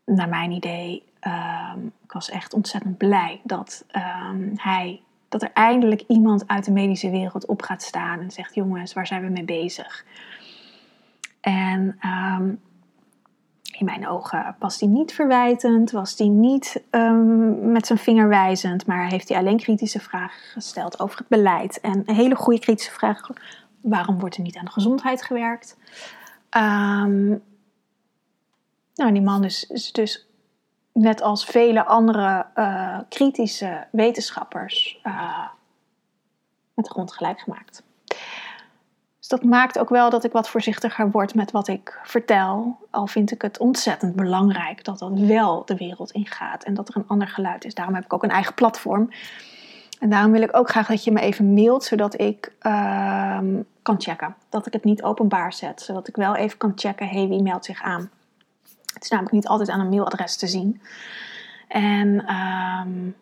naar 0.04 0.28
mijn 0.28 0.50
idee, 0.50 1.02
um, 1.74 1.92
ik 2.04 2.12
was 2.12 2.30
echt 2.30 2.54
ontzettend 2.54 2.98
blij 2.98 3.40
dat 3.44 3.84
um, 4.32 4.52
hij. 4.56 5.00
Dat 5.28 5.42
er 5.42 5.50
eindelijk 5.52 6.04
iemand 6.06 6.48
uit 6.48 6.64
de 6.64 6.72
medische 6.72 7.10
wereld 7.10 7.46
op 7.46 7.62
gaat 7.62 7.82
staan 7.82 8.20
en 8.20 8.30
zegt: 8.30 8.54
Jongens, 8.54 8.92
waar 8.92 9.06
zijn 9.06 9.22
we 9.22 9.28
mee 9.28 9.44
bezig? 9.44 10.04
En 11.40 11.98
in 13.80 13.86
mijn 13.86 14.08
ogen 14.08 14.56
was 14.58 14.80
hij 14.80 14.88
niet 14.88 15.12
verwijtend, 15.12 15.90
was 15.90 16.18
hij 16.18 16.28
niet 16.28 16.82
um, 16.90 17.72
met 17.72 17.86
zijn 17.86 17.98
vinger 17.98 18.28
wijzend, 18.28 18.86
maar 18.86 19.08
heeft 19.08 19.28
hij 19.28 19.38
alleen 19.38 19.56
kritische 19.56 20.00
vragen 20.00 20.40
gesteld 20.52 21.00
over 21.00 21.18
het 21.18 21.28
beleid. 21.28 21.80
En 21.80 22.02
een 22.06 22.14
hele 22.14 22.34
goede 22.34 22.60
kritische 22.60 22.92
vraag: 22.92 23.30
waarom 23.80 24.18
wordt 24.18 24.36
er 24.36 24.42
niet 24.42 24.56
aan 24.56 24.64
de 24.64 24.70
gezondheid 24.70 25.22
gewerkt? 25.22 25.76
Um, 26.56 27.42
nou, 28.94 29.12
die 29.12 29.22
man 29.22 29.44
is, 29.44 29.90
dus 29.92 30.26
net 30.92 31.22
als 31.22 31.44
vele 31.44 31.84
andere 31.84 32.46
uh, 32.54 32.98
kritische 33.08 33.86
wetenschappers 33.92 35.00
uh, 35.04 35.48
met 36.74 36.84
de 36.84 36.90
grond 36.90 37.12
gelijk 37.12 37.40
gemaakt 37.40 37.82
dat 39.30 39.44
maakt 39.44 39.78
ook 39.78 39.88
wel 39.88 40.10
dat 40.10 40.24
ik 40.24 40.32
wat 40.32 40.48
voorzichtiger 40.48 41.10
word 41.10 41.34
met 41.34 41.50
wat 41.50 41.68
ik 41.68 42.00
vertel. 42.02 42.78
Al 42.90 43.06
vind 43.06 43.30
ik 43.30 43.42
het 43.42 43.58
ontzettend 43.58 44.16
belangrijk 44.16 44.84
dat 44.84 44.98
dat 44.98 45.18
wel 45.18 45.64
de 45.64 45.76
wereld 45.76 46.10
ingaat 46.10 46.64
en 46.64 46.74
dat 46.74 46.88
er 46.88 46.96
een 46.96 47.06
ander 47.06 47.28
geluid 47.28 47.64
is. 47.64 47.74
Daarom 47.74 47.94
heb 47.94 48.04
ik 48.04 48.12
ook 48.12 48.22
een 48.22 48.30
eigen 48.30 48.54
platform. 48.54 49.10
En 49.98 50.10
daarom 50.10 50.32
wil 50.32 50.42
ik 50.42 50.56
ook 50.56 50.70
graag 50.70 50.86
dat 50.86 51.04
je 51.04 51.12
me 51.12 51.20
even 51.20 51.54
mailt, 51.54 51.84
zodat 51.84 52.20
ik 52.20 52.52
uh, 52.62 53.38
kan 53.82 54.00
checken. 54.00 54.34
Dat 54.48 54.66
ik 54.66 54.72
het 54.72 54.84
niet 54.84 55.02
openbaar 55.02 55.52
zet, 55.52 55.80
zodat 55.80 56.08
ik 56.08 56.16
wel 56.16 56.36
even 56.36 56.58
kan 56.58 56.72
checken, 56.74 57.08
hey, 57.08 57.28
wie 57.28 57.42
meldt 57.42 57.64
zich 57.64 57.82
aan? 57.82 58.10
Het 58.94 59.02
is 59.02 59.10
namelijk 59.10 59.34
niet 59.34 59.48
altijd 59.48 59.68
aan 59.68 59.80
een 59.80 59.88
mailadres 59.88 60.36
te 60.36 60.46
zien. 60.46 60.80
En 61.68 62.34
um, 62.34 63.16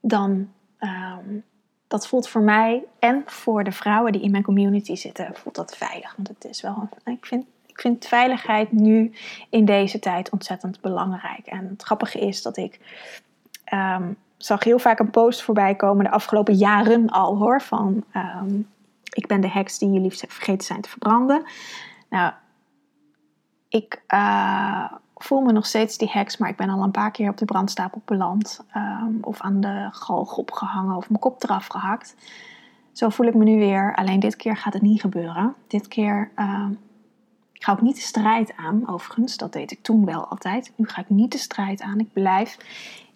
dan 0.00 0.48
um, 0.80 1.44
dat 1.90 2.06
voelt 2.06 2.28
voor 2.28 2.42
mij 2.42 2.84
en 2.98 3.22
voor 3.26 3.64
de 3.64 3.72
vrouwen 3.72 4.12
die 4.12 4.22
in 4.22 4.30
mijn 4.30 4.42
community 4.42 4.94
zitten, 4.94 5.34
voelt 5.34 5.54
dat 5.54 5.76
veilig. 5.76 6.16
Want 6.16 6.28
het 6.28 6.44
is 6.44 6.60
wel, 6.60 6.88
ik 7.04 7.26
vind, 7.26 7.44
ik 7.66 7.80
vind 7.80 8.06
veiligheid 8.06 8.72
nu 8.72 9.12
in 9.48 9.64
deze 9.64 9.98
tijd 9.98 10.30
ontzettend 10.30 10.80
belangrijk. 10.80 11.46
En 11.46 11.68
het 11.68 11.82
grappige 11.82 12.18
is 12.18 12.42
dat 12.42 12.56
ik 12.56 12.80
um, 13.72 14.16
zag 14.36 14.64
heel 14.64 14.78
vaak 14.78 14.98
een 14.98 15.10
post 15.10 15.42
voorbij 15.42 15.74
komen 15.74 16.04
de 16.04 16.10
afgelopen 16.10 16.54
jaren 16.54 17.08
al 17.08 17.36
hoor. 17.36 17.60
Van 17.60 18.04
ehm, 18.12 18.60
ik 19.12 19.26
ben 19.26 19.40
de 19.40 19.50
heks 19.50 19.78
die 19.78 20.00
liefst 20.00 20.24
vergeten 20.28 20.66
zijn 20.66 20.80
te 20.80 20.88
verbranden. 20.88 21.42
Nou, 22.08 22.32
ik 23.68 24.02
uh, 24.14 24.92
voel 25.24 25.40
me 25.40 25.52
nog 25.52 25.66
steeds 25.66 25.98
die 25.98 26.10
heks, 26.10 26.36
maar 26.36 26.48
ik 26.48 26.56
ben 26.56 26.68
al 26.68 26.82
een 26.82 26.90
paar 26.90 27.10
keer 27.10 27.30
op 27.30 27.36
de 27.36 27.44
brandstapel 27.44 28.02
beland. 28.04 28.64
Um, 28.76 29.18
of 29.20 29.40
aan 29.40 29.60
de 29.60 29.88
galg 29.90 30.36
opgehangen 30.36 30.96
of 30.96 31.08
mijn 31.08 31.20
kop 31.20 31.42
eraf 31.42 31.66
gehakt. 31.66 32.14
Zo 32.92 33.08
voel 33.08 33.26
ik 33.26 33.34
me 33.34 33.44
nu 33.44 33.58
weer. 33.58 33.94
Alleen 33.94 34.20
dit 34.20 34.36
keer 34.36 34.56
gaat 34.56 34.72
het 34.72 34.82
niet 34.82 35.00
gebeuren. 35.00 35.54
Dit 35.66 35.88
keer 35.88 36.30
uh, 36.36 36.66
ga 37.52 37.72
ik 37.72 37.80
niet 37.80 37.94
de 37.94 38.00
strijd 38.00 38.56
aan, 38.56 38.88
overigens. 38.88 39.36
Dat 39.36 39.52
deed 39.52 39.70
ik 39.70 39.82
toen 39.82 40.04
wel 40.04 40.26
altijd. 40.26 40.72
Nu 40.76 40.88
ga 40.88 41.00
ik 41.00 41.08
niet 41.08 41.32
de 41.32 41.38
strijd 41.38 41.80
aan. 41.80 41.98
Ik 41.98 42.12
blijf 42.12 42.56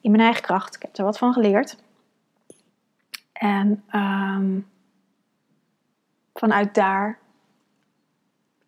in 0.01 0.11
mijn 0.11 0.23
eigen 0.23 0.43
kracht. 0.43 0.75
Ik 0.75 0.83
heb 0.83 0.97
er 0.97 1.05
wat 1.05 1.19
van 1.19 1.33
geleerd. 1.33 1.79
En 3.33 3.83
um, 3.93 4.67
vanuit 6.35 6.75
daar 6.75 7.19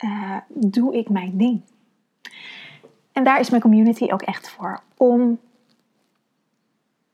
uh, 0.04 0.36
doe 0.48 0.96
ik 0.96 1.08
mijn 1.08 1.36
ding. 1.38 1.62
En 3.16 3.24
daar 3.24 3.40
is 3.40 3.50
mijn 3.50 3.62
community 3.62 4.12
ook 4.12 4.22
echt 4.22 4.48
voor. 4.48 4.80
Om 4.96 5.38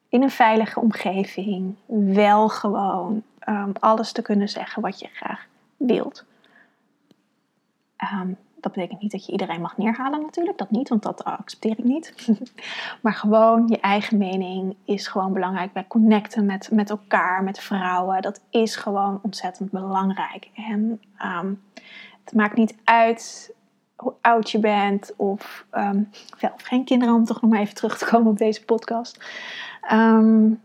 in 0.09 0.23
een 0.23 0.31
veilige 0.31 0.81
omgeving 0.81 1.75
wel 1.87 2.49
gewoon 2.49 3.23
um, 3.49 3.73
alles 3.81 4.13
te 4.13 4.23
kunnen 4.23 4.49
zeggen 4.49 4.83
wat 4.83 5.01
je 5.01 5.09
graag 5.13 5.47
wilt. 5.77 6.25
Um, 8.15 8.37
dat 8.55 8.73
betekent 8.73 9.01
niet 9.01 9.11
dat 9.13 9.27
je 9.27 9.33
iedereen 9.33 9.61
mag 9.61 9.77
neerhalen 9.77 10.21
natuurlijk, 10.21 10.59
dat 10.59 10.71
niet, 10.71 10.89
want 10.89 11.03
dat 11.03 11.25
accepteer 11.25 11.79
ik 11.79 11.85
niet. 11.85 12.15
maar 13.03 13.15
gewoon 13.15 13.69
je 13.69 13.81
eigen 13.81 14.19
mening 14.19 14.77
is 14.85 15.07
gewoon 15.09 15.33
belangrijk 15.33 15.73
bij 15.73 15.87
connecten 15.87 16.47
met, 16.47 16.71
met 16.73 16.91
elkaar, 16.91 17.43
met 17.45 17.59
vrouwen. 17.59 18.23
Dat 18.23 18.41
is 18.51 18.77
gewoon 18.77 19.19
ontzettend 19.23 19.71
belangrijk. 19.71 20.51
En 20.55 21.01
um, 21.25 21.63
het 22.25 22.35
maakt 22.35 22.57
niet 22.57 22.75
uit 22.85 23.55
hoe 24.03 24.15
oud 24.21 24.51
je 24.51 24.59
bent 24.59 25.13
of 25.17 25.65
um, 25.73 26.11
wel 26.41 26.51
of 26.55 26.63
geen 26.63 26.85
kinderen, 26.85 27.15
om 27.15 27.25
toch 27.25 27.41
nog 27.41 27.51
maar 27.51 27.61
even 27.61 27.75
terug 27.75 27.99
te 27.99 28.05
komen 28.05 28.31
op 28.31 28.39
deze 28.39 28.65
podcast. 28.65 29.25
Um, 29.93 30.61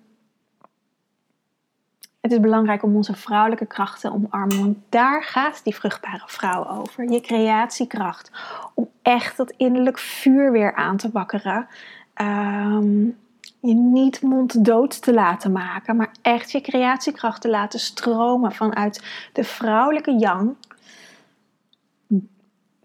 het 2.22 2.32
is 2.32 2.40
belangrijk 2.40 2.84
om 2.84 2.96
onze 2.96 3.16
vrouwelijke 3.16 3.66
krachten 3.66 4.10
te 4.10 4.16
omarmen, 4.16 4.60
want 4.60 4.78
daar 4.90 5.24
gaat 5.24 5.64
die 5.64 5.76
vruchtbare 5.76 6.24
vrouw 6.26 6.68
over. 6.68 7.12
Je 7.12 7.22
creatiekracht. 7.22 8.32
Om 8.74 8.90
echt 9.02 9.38
dat 9.38 9.54
innerlijk 9.58 9.98
vuur 9.98 10.52
weer 10.52 10.76
aan 10.76 10.98
te 10.98 11.10
wakkeren. 11.12 11.68
Um, 12.22 13.18
je 13.60 13.74
niet 13.74 14.22
monddood 14.22 15.02
te 15.02 15.14
laten 15.14 15.52
maken, 15.52 15.96
maar 15.96 16.12
echt 16.22 16.52
je 16.52 16.62
creatiekracht 16.62 17.42
te 17.42 17.50
laten 17.50 17.80
stromen 17.80 18.52
vanuit 18.52 19.04
de 19.34 19.44
vrouwelijke 19.44 20.12
yang. 20.12 20.56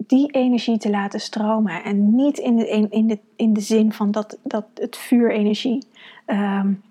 Die 0.06 0.30
energie 0.30 0.78
te 0.78 0.90
laten 0.90 1.20
stromen. 1.20 1.84
En 1.84 2.14
niet 2.14 2.38
in 2.38 2.56
de, 2.56 2.68
in 2.90 3.06
de, 3.06 3.18
in 3.36 3.52
de 3.52 3.60
zin 3.60 3.92
van 3.92 4.10
dat, 4.10 4.38
dat 4.42 4.66
het 4.74 4.96
vuurenergie 4.96 5.86
um, 6.26 6.82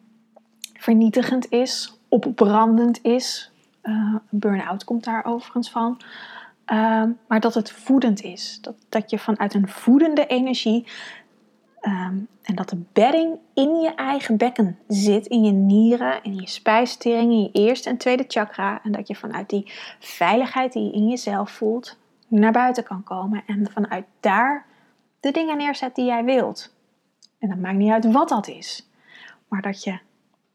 vernietigend 0.74 1.52
is 1.52 2.00
opbrandend 2.12 3.00
is. 3.04 3.52
Uh, 3.84 4.15
burn-out 4.30 4.84
komt 4.84 5.04
daar 5.04 5.26
overigens 5.26 5.69
van. 5.69 6.02
Uh, 6.67 7.04
maar 7.28 7.39
dat 7.39 7.54
het 7.54 7.71
voedend 7.71 8.21
is. 8.21 8.58
Dat, 8.62 8.76
dat 8.89 9.10
je 9.10 9.19
vanuit 9.19 9.54
een 9.54 9.67
voedende 9.67 10.28
energie. 10.28 10.88
Um, 11.82 12.28
en 12.41 12.56
dat 12.56 12.69
de 12.69 12.82
bedding 12.93 13.38
in 13.54 13.76
je 13.76 13.95
eigen 13.95 14.38
bekken 14.38 14.78
zit, 14.88 15.28
in 15.28 15.43
je 15.43 15.52
nieren, 15.52 16.24
in 16.24 16.36
je 16.36 16.47
spijsvertering, 16.47 17.32
in 17.32 17.41
je 17.41 17.52
eerste 17.52 17.89
en 17.89 17.97
tweede 17.97 18.26
chakra. 18.28 18.80
En 18.84 18.91
dat 18.91 19.08
je 19.08 19.15
vanuit 19.15 19.50
die 19.50 19.71
veiligheid 20.00 20.74
die 20.74 20.84
je 20.84 20.91
in 20.91 21.08
jezelf 21.08 21.52
voelt, 21.52 21.97
naar 22.32 22.52
buiten 22.52 22.84
kan 22.84 23.04
komen. 23.04 23.44
En 23.46 23.72
vanuit 23.72 24.06
daar 24.20 24.65
de 25.20 25.32
dingen 25.32 25.58
neerzet 25.58 25.96
die 25.96 26.06
jij 26.06 26.24
wilt. 26.24 26.76
En 27.39 27.50
dat 27.50 27.58
maakt 27.58 27.78
niet 27.78 27.91
uit 27.91 28.12
wat 28.12 28.30
dat 28.30 28.48
is. 28.48 28.89
Maar 29.48 29.62
dat 29.62 29.84
je 29.84 30.00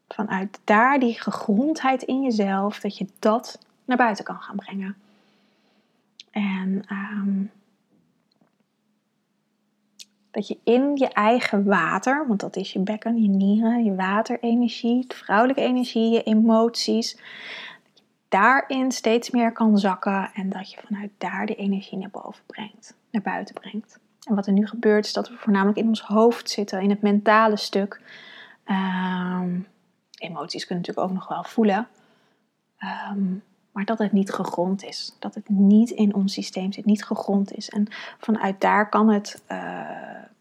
vanuit 0.08 0.60
daar 0.64 0.98
die 0.98 1.20
gegrondheid 1.20 2.02
in 2.02 2.22
jezelf, 2.22 2.80
dat 2.80 2.98
je 2.98 3.06
dat 3.18 3.58
naar 3.84 3.96
buiten 3.96 4.24
kan 4.24 4.40
gaan 4.40 4.56
brengen. 4.56 4.96
En 6.30 6.84
um, 6.90 7.50
dat 10.30 10.48
je 10.48 10.58
in 10.64 10.96
je 10.96 11.08
eigen 11.08 11.64
water, 11.64 12.26
want 12.26 12.40
dat 12.40 12.56
is 12.56 12.72
je 12.72 12.78
bekken, 12.78 13.22
je 13.22 13.28
nieren, 13.28 13.84
je 13.84 13.94
waterenergie, 13.94 15.06
de 15.06 15.14
vrouwelijke 15.14 15.62
energie, 15.62 16.10
je 16.10 16.22
emoties, 16.22 17.18
daarin 18.28 18.92
steeds 18.92 19.30
meer 19.30 19.52
kan 19.52 19.78
zakken 19.78 20.30
en 20.34 20.48
dat 20.48 20.70
je 20.70 20.80
vanuit 20.86 21.10
daar 21.18 21.46
de 21.46 21.54
energie 21.54 21.98
naar 21.98 22.10
boven 22.10 22.42
brengt, 22.46 22.96
naar 23.10 23.22
buiten 23.22 23.54
brengt. 23.54 23.98
En 24.28 24.34
wat 24.34 24.46
er 24.46 24.52
nu 24.52 24.66
gebeurt 24.66 25.06
is 25.06 25.12
dat 25.12 25.28
we 25.28 25.36
voornamelijk 25.36 25.78
in 25.78 25.88
ons 25.88 26.00
hoofd 26.02 26.50
zitten, 26.50 26.80
in 26.80 26.90
het 26.90 27.02
mentale 27.02 27.56
stuk. 27.56 28.00
Um, 28.66 29.66
emoties 30.18 30.66
kunnen 30.66 30.84
natuurlijk 30.84 31.08
ook 31.08 31.18
nog 31.18 31.28
wel 31.28 31.44
voelen. 31.44 31.88
Ehm, 32.78 33.34
maar 33.72 33.84
dat 33.84 33.98
het 33.98 34.12
niet 34.12 34.32
gegrond 34.32 34.84
is. 34.84 35.16
Dat 35.18 35.34
het 35.34 35.48
niet 35.48 35.90
in 35.90 36.14
ons 36.14 36.32
systeem 36.32 36.72
zit, 36.72 36.84
niet 36.84 37.04
gegrond 37.04 37.52
is. 37.52 37.68
En 37.68 37.86
vanuit 38.18 38.60
daar 38.60 38.88
kan 38.88 39.08
het, 39.08 39.42
uh, 39.48 39.88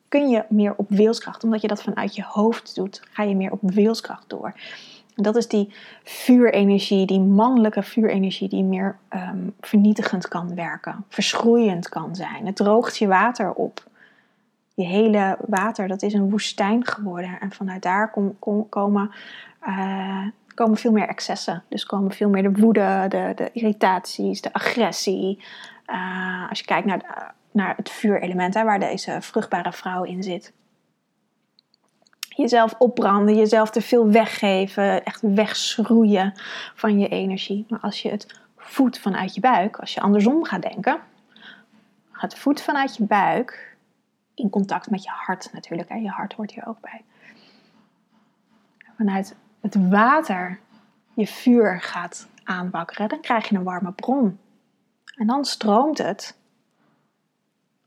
kun 0.07 0.29
je 0.29 0.45
meer 0.49 0.75
op 0.75 0.89
wilskracht. 0.89 1.43
Omdat 1.43 1.61
je 1.61 1.67
dat 1.67 1.83
vanuit 1.83 2.15
je 2.15 2.23
hoofd 2.23 2.75
doet, 2.75 3.01
ga 3.11 3.23
je 3.23 3.35
meer 3.35 3.51
op 3.51 3.59
wilskracht 3.61 4.29
door. 4.29 4.53
Dat 5.15 5.35
is 5.35 5.47
die 5.47 5.73
vuurenergie, 6.03 7.05
die 7.05 7.19
mannelijke 7.19 7.83
vuurenergie, 7.83 8.49
die 8.49 8.63
meer 8.63 8.97
um, 9.09 9.53
vernietigend 9.59 10.27
kan 10.27 10.55
werken, 10.55 11.05
verschroeiend 11.09 11.89
kan 11.89 12.15
zijn. 12.15 12.45
Het 12.45 12.55
droogt 12.55 12.97
je 12.97 13.07
water 13.07 13.53
op. 13.53 13.83
Je 14.73 14.85
hele 14.85 15.37
water, 15.47 15.87
dat 15.87 16.01
is 16.01 16.13
een 16.13 16.29
woestijn 16.29 16.85
geworden. 16.85 17.37
En 17.39 17.51
vanuit 17.51 17.81
daar 17.81 18.11
kom, 18.11 18.39
kom, 18.39 18.69
komen 18.69 19.11
uh, 19.67 20.25
komen 20.55 20.77
veel 20.77 20.91
meer 20.91 21.07
excessen. 21.07 21.63
Dus 21.69 21.85
komen 21.85 22.11
veel 22.11 22.29
meer 22.29 22.43
de 22.43 22.61
woede, 22.61 23.05
de, 23.09 23.31
de 23.35 23.49
irritaties, 23.53 24.41
de 24.41 24.53
agressie. 24.53 25.43
Uh, 25.87 26.49
als 26.49 26.59
je 26.59 26.65
kijkt 26.65 26.87
naar, 26.87 27.33
naar 27.51 27.73
het 27.77 27.89
vuurelement, 27.89 28.53
waar 28.53 28.79
deze 28.79 29.17
vruchtbare 29.21 29.71
vrouw 29.71 30.03
in 30.03 30.23
zit. 30.23 30.53
Jezelf 32.35 32.75
opbranden, 32.77 33.35
jezelf 33.35 33.69
te 33.69 33.81
veel 33.81 34.09
weggeven, 34.09 35.03
echt 35.03 35.21
wegschroeien 35.21 36.33
van 36.75 36.99
je 36.99 37.07
energie. 37.07 37.65
Maar 37.69 37.79
als 37.79 38.01
je 38.01 38.09
het 38.09 38.39
voedt 38.57 38.99
vanuit 38.99 39.35
je 39.35 39.41
buik, 39.41 39.77
als 39.77 39.93
je 39.93 40.01
andersom 40.01 40.43
gaat 40.43 40.61
denken, 40.61 40.99
gaat 42.11 42.37
voet 42.37 42.61
vanuit 42.61 42.95
je 42.95 43.03
buik 43.03 43.77
in 44.33 44.49
contact 44.49 44.89
met 44.89 45.03
je 45.03 45.09
hart 45.09 45.49
natuurlijk. 45.53 45.89
Hè. 45.89 45.95
Je 45.95 46.09
hart 46.09 46.33
hoort 46.33 46.51
hier 46.51 46.67
ook 46.67 46.79
bij. 46.79 47.03
Vanuit 48.97 49.35
het 49.61 49.89
water 49.89 50.59
je 51.13 51.27
vuur 51.27 51.81
gaat 51.81 52.27
aanwakkeren, 52.43 53.09
dan 53.09 53.19
krijg 53.19 53.49
je 53.49 53.55
een 53.55 53.63
warme 53.63 53.91
bron. 53.91 54.39
En 55.15 55.27
dan 55.27 55.45
stroomt 55.45 55.97
het 55.97 56.37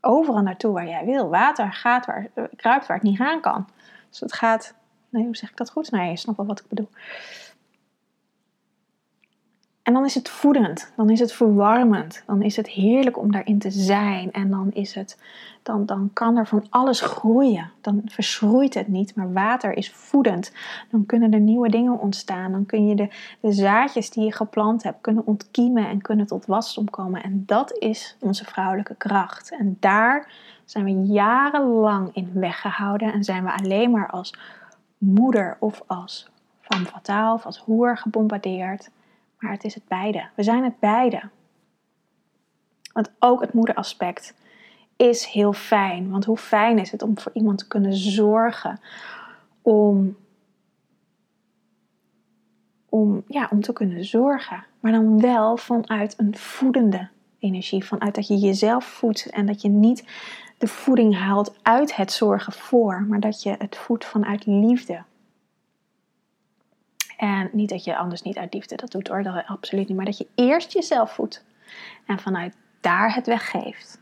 overal 0.01 0.41
naartoe 0.41 0.73
waar 0.73 0.87
jij 0.87 1.05
wil. 1.05 1.29
Water 1.29 1.73
gaat 1.73 2.05
waar, 2.05 2.27
kruipt 2.55 2.87
waar 2.87 2.97
het 2.97 3.05
niet 3.05 3.17
gaan 3.17 3.41
kan. 3.41 3.67
Dus 4.09 4.19
het 4.19 4.33
gaat, 4.33 4.73
nee, 5.09 5.23
hoe 5.23 5.35
zeg 5.35 5.49
ik 5.49 5.57
dat 5.57 5.69
goed? 5.69 5.91
Nee, 5.91 6.09
je 6.09 6.17
snapt 6.17 6.37
wel 6.37 6.45
wat 6.45 6.59
ik 6.59 6.67
bedoel. 6.67 6.89
En 9.89 9.95
dan 9.95 10.05
is 10.05 10.15
het 10.15 10.29
voedend, 10.29 10.91
dan 10.95 11.09
is 11.09 11.19
het 11.19 11.33
verwarmend, 11.33 12.23
dan 12.25 12.41
is 12.41 12.55
het 12.55 12.67
heerlijk 12.67 13.17
om 13.17 13.31
daarin 13.31 13.59
te 13.59 13.71
zijn. 13.71 14.31
En 14.31 14.49
dan, 14.49 14.71
is 14.73 14.95
het, 14.95 15.17
dan, 15.63 15.85
dan 15.85 16.09
kan 16.13 16.37
er 16.37 16.47
van 16.47 16.65
alles 16.69 17.01
groeien. 17.01 17.71
Dan 17.81 18.01
verschroeit 18.05 18.73
het 18.73 18.87
niet, 18.87 19.15
maar 19.15 19.33
water 19.33 19.77
is 19.77 19.91
voedend. 19.91 20.51
Dan 20.91 21.05
kunnen 21.05 21.33
er 21.33 21.39
nieuwe 21.39 21.69
dingen 21.69 21.99
ontstaan. 21.99 22.51
Dan 22.51 22.65
kun 22.65 22.87
je 22.87 22.95
de, 22.95 23.09
de 23.39 23.51
zaadjes 23.51 24.09
die 24.09 24.23
je 24.23 24.31
geplant 24.33 24.83
hebt 24.83 25.01
kunnen 25.01 25.25
ontkiemen 25.25 25.87
en 25.87 26.01
kunnen 26.01 26.27
tot 26.27 26.45
wasdom 26.45 26.89
komen. 26.89 27.23
En 27.23 27.43
dat 27.45 27.77
is 27.77 28.17
onze 28.19 28.45
vrouwelijke 28.45 28.95
kracht. 28.95 29.51
En 29.59 29.77
daar 29.79 30.31
zijn 30.65 30.85
we 30.85 31.13
jarenlang 31.13 32.09
in 32.13 32.31
weggehouden 32.33 33.13
en 33.13 33.23
zijn 33.23 33.43
we 33.43 33.51
alleen 33.51 33.91
maar 33.91 34.09
als 34.09 34.33
moeder 34.97 35.57
of 35.59 35.83
als 35.87 36.29
femme 36.61 36.85
fatale 36.85 37.33
of 37.33 37.45
als 37.45 37.57
hoer 37.57 37.97
gebombardeerd. 37.97 38.89
Maar 39.39 39.51
het 39.51 39.63
is 39.63 39.73
het 39.73 39.87
beide. 39.87 40.29
We 40.35 40.43
zijn 40.43 40.63
het 40.63 40.79
beide. 40.79 41.21
Want 42.93 43.11
ook 43.19 43.41
het 43.41 43.53
moederaspect 43.53 44.33
is 44.95 45.25
heel 45.25 45.53
fijn. 45.53 46.09
Want 46.09 46.25
hoe 46.25 46.37
fijn 46.37 46.79
is 46.79 46.91
het 46.91 47.01
om 47.01 47.19
voor 47.19 47.31
iemand 47.33 47.57
te 47.57 47.67
kunnen 47.67 47.93
zorgen. 47.93 48.79
Om, 49.61 50.17
om, 52.89 53.23
ja, 53.27 53.47
om 53.51 53.61
te 53.61 53.73
kunnen 53.73 54.05
zorgen. 54.05 54.65
Maar 54.79 54.91
dan 54.91 55.21
wel 55.21 55.57
vanuit 55.57 56.13
een 56.17 56.35
voedende 56.35 57.09
energie. 57.39 57.85
Vanuit 57.85 58.15
dat 58.15 58.27
je 58.27 58.37
jezelf 58.37 58.85
voedt 58.85 59.29
en 59.29 59.45
dat 59.45 59.61
je 59.61 59.69
niet 59.69 60.03
de 60.57 60.67
voeding 60.67 61.15
haalt 61.15 61.55
uit 61.61 61.95
het 61.95 62.11
zorgen 62.11 62.53
voor, 62.53 63.05
maar 63.07 63.19
dat 63.19 63.43
je 63.43 63.55
het 63.57 63.77
voedt 63.77 64.05
vanuit 64.05 64.45
liefde. 64.45 65.03
En 67.19 67.49
niet 67.51 67.69
dat 67.69 67.83
je 67.83 67.97
anders 67.97 68.21
niet 68.21 68.37
uit 68.37 68.53
liefde 68.53 68.75
dat 68.75 68.91
doet 68.91 69.07
hoor, 69.07 69.23
dat 69.23 69.43
absoluut 69.45 69.87
niet. 69.87 69.97
Maar 69.97 70.05
dat 70.05 70.17
je 70.17 70.27
eerst 70.35 70.73
jezelf 70.73 71.11
voedt 71.11 71.45
en 72.05 72.19
vanuit 72.19 72.55
daar 72.81 73.15
het 73.15 73.27
weggeeft. 73.27 74.01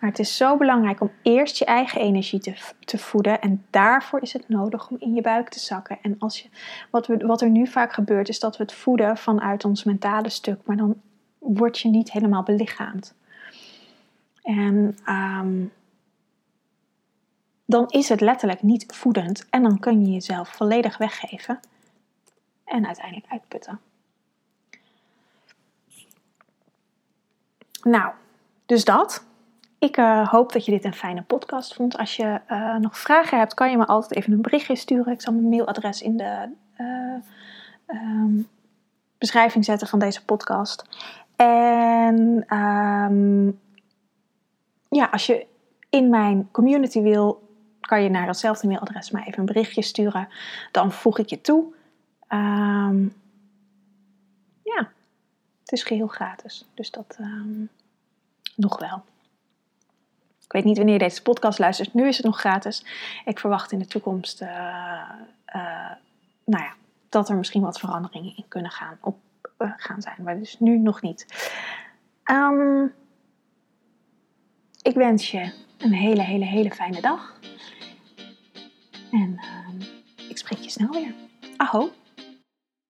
Maar 0.00 0.10
het 0.10 0.18
is 0.18 0.36
zo 0.36 0.56
belangrijk 0.56 1.00
om 1.00 1.10
eerst 1.22 1.58
je 1.58 1.64
eigen 1.64 2.00
energie 2.00 2.40
te, 2.40 2.54
te 2.84 2.98
voeden. 2.98 3.40
En 3.40 3.64
daarvoor 3.70 4.22
is 4.22 4.32
het 4.32 4.48
nodig 4.48 4.90
om 4.90 4.96
in 5.00 5.14
je 5.14 5.20
buik 5.20 5.48
te 5.48 5.58
zakken. 5.58 5.98
En 6.02 6.16
als 6.18 6.40
je, 6.40 6.48
wat, 6.90 7.06
we, 7.06 7.16
wat 7.16 7.40
er 7.40 7.50
nu 7.50 7.66
vaak 7.66 7.92
gebeurt, 7.92 8.28
is 8.28 8.40
dat 8.40 8.56
we 8.56 8.62
het 8.62 8.72
voeden 8.72 9.16
vanuit 9.16 9.64
ons 9.64 9.84
mentale 9.84 10.28
stuk. 10.28 10.60
Maar 10.64 10.76
dan 10.76 11.00
word 11.38 11.78
je 11.78 11.88
niet 11.88 12.12
helemaal 12.12 12.42
belichaamd. 12.42 13.14
En 14.42 14.96
ehm, 15.04 15.64
dan 17.64 17.84
is 17.88 18.08
het 18.08 18.20
letterlijk 18.20 18.62
niet 18.62 18.84
voedend. 18.86 19.46
En 19.50 19.62
dan 19.62 19.78
kun 19.78 20.00
je 20.06 20.12
jezelf 20.12 20.48
volledig 20.48 20.98
weggeven. 20.98 21.60
En 22.66 22.86
uiteindelijk 22.86 23.32
uitputten. 23.32 23.80
Nou, 27.82 28.12
dus 28.66 28.84
dat. 28.84 29.24
Ik 29.78 29.96
uh, 29.96 30.28
hoop 30.28 30.52
dat 30.52 30.64
je 30.64 30.70
dit 30.70 30.84
een 30.84 30.94
fijne 30.94 31.22
podcast 31.22 31.74
vond. 31.74 31.98
Als 31.98 32.16
je 32.16 32.40
uh, 32.50 32.76
nog 32.76 32.98
vragen 32.98 33.38
hebt, 33.38 33.54
kan 33.54 33.70
je 33.70 33.76
me 33.76 33.86
altijd 33.86 34.14
even 34.14 34.32
een 34.32 34.42
berichtje 34.42 34.76
sturen. 34.76 35.12
Ik 35.12 35.20
zal 35.20 35.32
mijn 35.32 35.48
mailadres 35.48 36.02
in 36.02 36.16
de 36.16 36.48
uh, 36.78 37.14
um, 37.86 38.48
beschrijving 39.18 39.64
zetten 39.64 39.88
van 39.88 39.98
deze 39.98 40.24
podcast. 40.24 40.84
En 41.36 42.44
um, 42.56 43.60
ja, 44.88 45.04
als 45.10 45.26
je 45.26 45.46
in 45.90 46.10
mijn 46.10 46.48
community 46.50 47.00
wil, 47.00 47.48
kan 47.80 48.02
je 48.02 48.08
naar 48.08 48.26
hetzelfde 48.26 48.66
mailadres 48.66 49.10
maar 49.10 49.26
even 49.26 49.38
een 49.38 49.46
berichtje 49.46 49.82
sturen. 49.82 50.28
Dan 50.72 50.92
voeg 50.92 51.18
ik 51.18 51.28
je 51.28 51.40
toe. 51.40 51.74
Um, 52.28 53.14
ja, 54.62 54.90
het 55.60 55.72
is 55.72 55.82
geheel 55.82 56.06
gratis. 56.06 56.66
Dus 56.74 56.90
dat 56.90 57.18
nog 58.56 58.78
wel. 58.78 59.04
Ik 60.44 60.52
weet 60.52 60.64
niet 60.64 60.76
wanneer 60.76 60.94
je 60.94 61.00
deze 61.00 61.22
podcast 61.22 61.58
luistert. 61.58 61.94
Nu 61.94 62.08
is 62.08 62.16
het 62.16 62.26
nog 62.26 62.38
gratis. 62.38 62.84
Ik 63.24 63.38
verwacht 63.38 63.72
in 63.72 63.78
de 63.78 63.86
toekomst 63.86 64.42
uh, 64.42 64.48
uh, 65.54 65.90
nou 66.44 66.62
ja, 66.62 66.74
dat 67.08 67.28
er 67.28 67.36
misschien 67.36 67.62
wat 67.62 67.78
veranderingen 67.78 68.36
in 68.36 68.48
kunnen 68.48 68.70
gaan, 68.70 68.98
op, 69.00 69.18
uh, 69.58 69.72
gaan 69.76 70.02
zijn. 70.02 70.16
Maar 70.22 70.38
dus 70.38 70.58
nu 70.58 70.78
nog 70.78 71.02
niet. 71.02 71.26
Um, 72.24 72.94
ik 74.82 74.94
wens 74.94 75.30
je 75.30 75.52
een 75.78 75.92
hele, 75.92 76.22
hele, 76.22 76.44
hele 76.44 76.70
fijne 76.70 77.00
dag. 77.00 77.40
En 79.10 79.40
ik 80.28 80.38
spreek 80.38 80.58
je 80.58 80.70
snel 80.70 80.90
weer. 80.90 81.14
Aho! 81.56 81.90